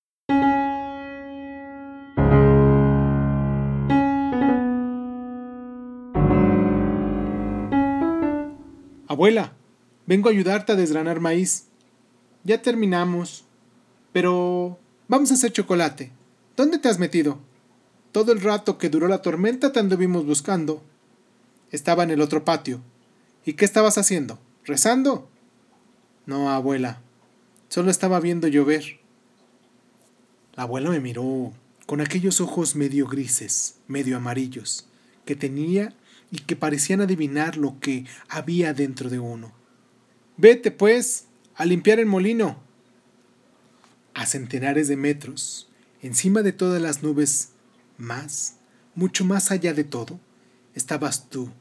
Abuela, 9.18 9.52
vengo 10.06 10.28
a 10.28 10.30
ayudarte 10.30 10.70
a 10.70 10.76
desgranar 10.76 11.18
maíz. 11.18 11.64
Ya 12.44 12.62
terminamos. 12.62 13.44
Pero... 14.12 14.78
Vamos 15.08 15.32
a 15.32 15.34
hacer 15.34 15.50
chocolate. 15.50 16.12
¿Dónde 16.56 16.78
te 16.78 16.88
has 16.88 17.00
metido? 17.00 17.40
Todo 18.12 18.30
el 18.30 18.40
rato 18.40 18.78
que 18.78 18.88
duró 18.88 19.08
la 19.08 19.20
tormenta 19.20 19.72
te 19.72 19.80
anduvimos 19.80 20.24
buscando. 20.24 20.84
Estaba 21.72 22.04
en 22.04 22.12
el 22.12 22.20
otro 22.20 22.44
patio. 22.44 22.80
¿Y 23.44 23.54
qué 23.54 23.64
estabas 23.64 23.98
haciendo? 23.98 24.38
¿Rezando? 24.64 25.28
No, 26.24 26.50
abuela. 26.50 27.00
Solo 27.68 27.90
estaba 27.90 28.20
viendo 28.20 28.46
llover. 28.46 29.00
La 30.54 30.62
abuela 30.62 30.90
me 30.90 31.00
miró 31.00 31.52
con 31.86 32.00
aquellos 32.00 32.40
ojos 32.40 32.76
medio 32.76 33.08
grises, 33.08 33.78
medio 33.88 34.16
amarillos, 34.16 34.86
que 35.24 35.34
tenía 35.34 35.92
y 36.30 36.38
que 36.40 36.56
parecían 36.56 37.00
adivinar 37.00 37.56
lo 37.56 37.80
que 37.80 38.04
había 38.28 38.74
dentro 38.74 39.10
de 39.10 39.18
uno. 39.18 39.52
Vete, 40.36 40.70
pues, 40.70 41.26
a 41.54 41.64
limpiar 41.64 41.98
el 41.98 42.06
molino. 42.06 42.66
a 44.14 44.26
centenares 44.26 44.88
de 44.88 44.96
metros, 44.96 45.68
encima 46.02 46.42
de 46.42 46.52
todas 46.52 46.82
las 46.82 47.04
nubes, 47.04 47.50
más, 47.98 48.56
mucho 48.96 49.24
más 49.24 49.52
allá 49.52 49.74
de 49.74 49.84
todo, 49.84 50.18
estabas 50.74 51.28
tú, 51.30 51.52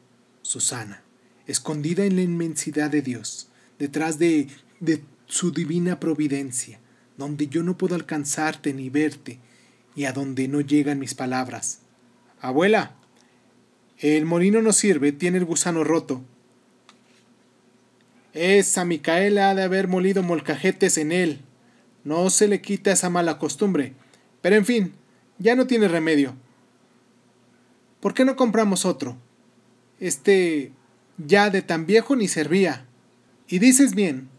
Susana, 0.41 1.03
escondida 1.45 2.03
en 2.03 2.15
la 2.15 2.23
inmensidad 2.23 2.89
de 2.89 3.03
Dios, 3.03 3.49
detrás 3.77 4.17
de, 4.17 4.47
de 4.79 5.03
su 5.27 5.51
divina 5.51 5.99
providencia, 5.99 6.79
donde 7.15 7.47
yo 7.47 7.61
no 7.61 7.77
puedo 7.77 7.93
alcanzarte 7.93 8.73
ni 8.73 8.89
verte, 8.89 9.39
y 9.95 10.05
a 10.05 10.11
donde 10.11 10.47
no 10.47 10.61
llegan 10.61 10.97
mis 10.97 11.13
palabras. 11.13 11.81
Abuela, 12.41 12.95
el 13.99 14.25
molino 14.25 14.61
no 14.61 14.73
sirve, 14.73 15.11
tiene 15.11 15.37
el 15.37 15.45
gusano 15.45 15.83
roto. 15.83 16.21
Esa 18.33 18.85
Micaela 18.85 19.49
ha 19.49 19.55
de 19.55 19.63
haber 19.63 19.87
molido 19.87 20.21
molcajetes 20.21 20.97
en 20.97 21.11
él. 21.11 21.41
No 22.03 22.29
se 22.29 22.47
le 22.47 22.61
quita 22.61 22.91
esa 22.91 23.09
mala 23.09 23.39
costumbre. 23.39 23.93
Pero 24.41 24.55
en 24.55 24.65
fin, 24.65 24.93
ya 25.39 25.55
no 25.55 25.65
tiene 25.65 25.87
remedio. 25.87 26.35
¿Por 27.99 28.13
qué 28.13 28.25
no 28.25 28.35
compramos 28.35 28.85
otro? 28.85 29.17
Este 29.99 30.71
ya 31.17 31.49
de 31.49 31.63
tan 31.63 31.87
viejo 31.87 32.15
ni 32.15 32.27
servía. 32.27 32.85
Y 33.47 33.57
dices 33.59 33.95
bien, 33.95 34.29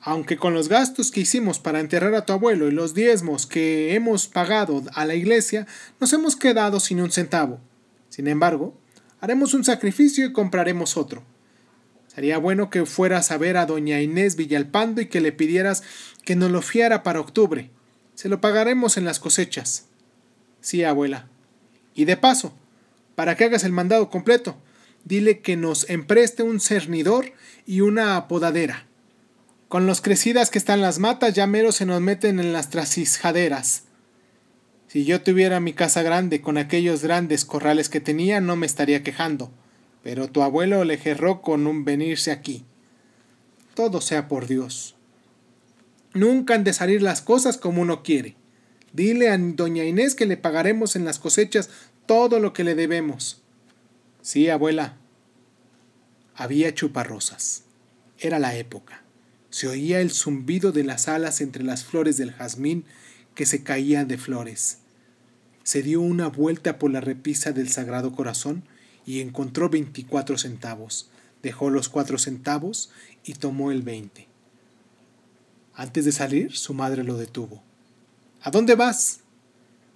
aunque 0.00 0.36
con 0.36 0.54
los 0.54 0.68
gastos 0.68 1.10
que 1.10 1.20
hicimos 1.20 1.58
para 1.58 1.80
enterrar 1.80 2.14
a 2.14 2.24
tu 2.24 2.32
abuelo 2.32 2.68
y 2.68 2.70
los 2.70 2.94
diezmos 2.94 3.46
que 3.46 3.94
hemos 3.94 4.28
pagado 4.28 4.82
a 4.94 5.04
la 5.04 5.16
iglesia, 5.16 5.66
nos 6.00 6.12
hemos 6.12 6.36
quedado 6.36 6.78
sin 6.78 7.00
un 7.00 7.10
centavo. 7.10 7.58
Sin 8.08 8.28
embargo, 8.28 8.74
haremos 9.20 9.54
un 9.54 9.64
sacrificio 9.64 10.26
y 10.26 10.32
compraremos 10.32 10.96
otro. 10.96 11.22
Sería 12.06 12.38
bueno 12.38 12.70
que 12.70 12.84
fueras 12.86 13.30
a 13.30 13.38
ver 13.38 13.56
a 13.56 13.66
doña 13.66 14.00
Inés 14.00 14.36
Villalpando 14.36 15.00
y 15.00 15.06
que 15.06 15.20
le 15.20 15.32
pidieras 15.32 15.82
que 16.24 16.36
nos 16.36 16.50
lo 16.50 16.62
fiara 16.62 17.02
para 17.02 17.20
octubre. 17.20 17.70
Se 18.14 18.28
lo 18.28 18.40
pagaremos 18.40 18.96
en 18.96 19.04
las 19.04 19.20
cosechas. 19.20 19.86
Sí, 20.60 20.82
abuela. 20.82 21.28
Y 21.94 22.04
de 22.04 22.16
paso, 22.16 22.52
para 23.14 23.36
que 23.36 23.44
hagas 23.44 23.64
el 23.64 23.72
mandado 23.72 24.10
completo, 24.10 24.56
dile 25.04 25.40
que 25.40 25.56
nos 25.56 25.88
empreste 25.88 26.42
un 26.42 26.60
cernidor 26.60 27.32
y 27.66 27.80
una 27.82 28.28
podadera. 28.28 28.86
Con 29.68 29.86
los 29.86 30.00
crecidas 30.00 30.50
que 30.50 30.58
están 30.58 30.80
las 30.80 30.98
matas, 30.98 31.34
ya 31.34 31.46
mero 31.46 31.72
se 31.72 31.86
nos 31.86 32.00
meten 32.00 32.40
en 32.40 32.52
las 32.52 32.70
trasisjaderas. 32.70 33.84
Si 34.88 35.04
yo 35.04 35.20
tuviera 35.20 35.60
mi 35.60 35.74
casa 35.74 36.02
grande 36.02 36.40
con 36.40 36.56
aquellos 36.56 37.02
grandes 37.02 37.44
corrales 37.44 37.90
que 37.90 38.00
tenía, 38.00 38.40
no 38.40 38.56
me 38.56 38.66
estaría 38.66 39.02
quejando. 39.02 39.52
Pero 40.02 40.28
tu 40.28 40.42
abuelo 40.42 40.82
le 40.84 40.96
gerró 40.96 41.42
con 41.42 41.66
un 41.66 41.84
venirse 41.84 42.32
aquí. 42.32 42.64
Todo 43.74 44.00
sea 44.00 44.28
por 44.28 44.46
Dios. 44.46 44.96
Nunca 46.14 46.54
han 46.54 46.64
de 46.64 46.72
salir 46.72 47.02
las 47.02 47.20
cosas 47.20 47.58
como 47.58 47.82
uno 47.82 48.02
quiere. 48.02 48.36
Dile 48.94 49.28
a 49.28 49.36
doña 49.36 49.84
Inés 49.84 50.14
que 50.14 50.24
le 50.24 50.38
pagaremos 50.38 50.96
en 50.96 51.04
las 51.04 51.18
cosechas 51.18 51.68
todo 52.06 52.40
lo 52.40 52.54
que 52.54 52.64
le 52.64 52.74
debemos. 52.74 53.42
Sí, 54.22 54.48
abuela. 54.48 54.96
Había 56.34 56.74
chuparrosas. 56.74 57.64
Era 58.18 58.38
la 58.38 58.56
época. 58.56 59.02
Se 59.50 59.68
oía 59.68 60.00
el 60.00 60.10
zumbido 60.10 60.72
de 60.72 60.84
las 60.84 61.08
alas 61.08 61.42
entre 61.42 61.62
las 61.62 61.84
flores 61.84 62.16
del 62.16 62.32
jazmín 62.32 62.84
que 63.38 63.46
se 63.46 63.62
caían 63.62 64.08
de 64.08 64.18
flores. 64.18 64.78
Se 65.62 65.84
dio 65.84 66.00
una 66.00 66.26
vuelta 66.26 66.76
por 66.76 66.90
la 66.90 67.00
repisa 67.00 67.52
del 67.52 67.68
Sagrado 67.68 68.10
Corazón 68.10 68.64
y 69.06 69.20
encontró 69.20 69.70
veinticuatro 69.70 70.36
centavos. 70.36 71.08
Dejó 71.40 71.70
los 71.70 71.88
cuatro 71.88 72.18
centavos 72.18 72.90
y 73.22 73.34
tomó 73.34 73.70
el 73.70 73.82
veinte. 73.82 74.26
Antes 75.72 76.04
de 76.04 76.10
salir, 76.10 76.56
su 76.56 76.74
madre 76.74 77.04
lo 77.04 77.16
detuvo. 77.16 77.62
¿A 78.42 78.50
dónde 78.50 78.74
vas? 78.74 79.20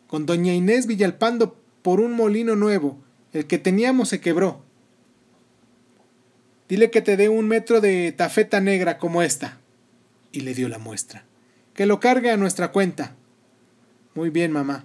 Con 0.06 0.24
doña 0.24 0.54
Inés 0.54 0.86
Villalpando 0.86 1.56
por 1.82 1.98
un 1.98 2.12
molino 2.12 2.54
nuevo. 2.54 2.96
El 3.32 3.48
que 3.48 3.58
teníamos 3.58 4.10
se 4.10 4.20
quebró. 4.20 4.62
Dile 6.68 6.92
que 6.92 7.02
te 7.02 7.16
dé 7.16 7.28
un 7.28 7.48
metro 7.48 7.80
de 7.80 8.12
tafeta 8.12 8.60
negra 8.60 8.98
como 8.98 9.20
esta. 9.20 9.58
Y 10.30 10.42
le 10.42 10.54
dio 10.54 10.68
la 10.68 10.78
muestra. 10.78 11.24
Que 11.74 11.86
lo 11.86 11.98
cargue 11.98 12.30
a 12.30 12.36
nuestra 12.36 12.70
cuenta. 12.70 13.16
Muy 14.14 14.30
bien, 14.30 14.52
mamá. 14.52 14.84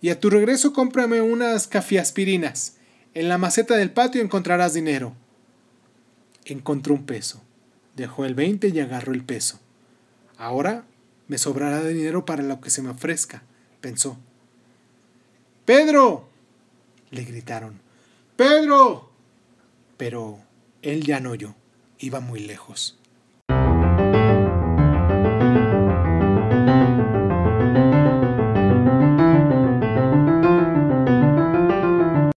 Y 0.00 0.10
a 0.10 0.18
tu 0.18 0.30
regreso 0.30 0.72
cómprame 0.72 1.20
unas 1.20 1.68
cafiaspirinas. 1.68 2.76
En 3.14 3.28
la 3.28 3.38
maceta 3.38 3.76
del 3.76 3.90
patio 3.90 4.22
encontrarás 4.22 4.74
dinero. 4.74 5.14
Encontró 6.44 6.94
un 6.94 7.06
peso. 7.06 7.42
Dejó 7.94 8.24
el 8.24 8.34
veinte 8.34 8.68
y 8.68 8.80
agarró 8.80 9.12
el 9.12 9.22
peso. 9.22 9.60
Ahora 10.36 10.84
me 11.28 11.38
sobrará 11.38 11.84
dinero 11.84 12.24
para 12.24 12.42
lo 12.42 12.60
que 12.60 12.70
se 12.70 12.82
me 12.82 12.90
ofrezca, 12.90 13.42
pensó. 13.80 14.18
Pedro. 15.64 16.28
le 17.10 17.24
gritaron. 17.24 17.80
Pedro. 18.36 19.10
Pero 19.96 20.40
él 20.82 21.04
ya 21.04 21.20
no 21.20 21.30
oyó, 21.30 21.54
iba 21.98 22.20
muy 22.20 22.40
lejos. 22.40 22.98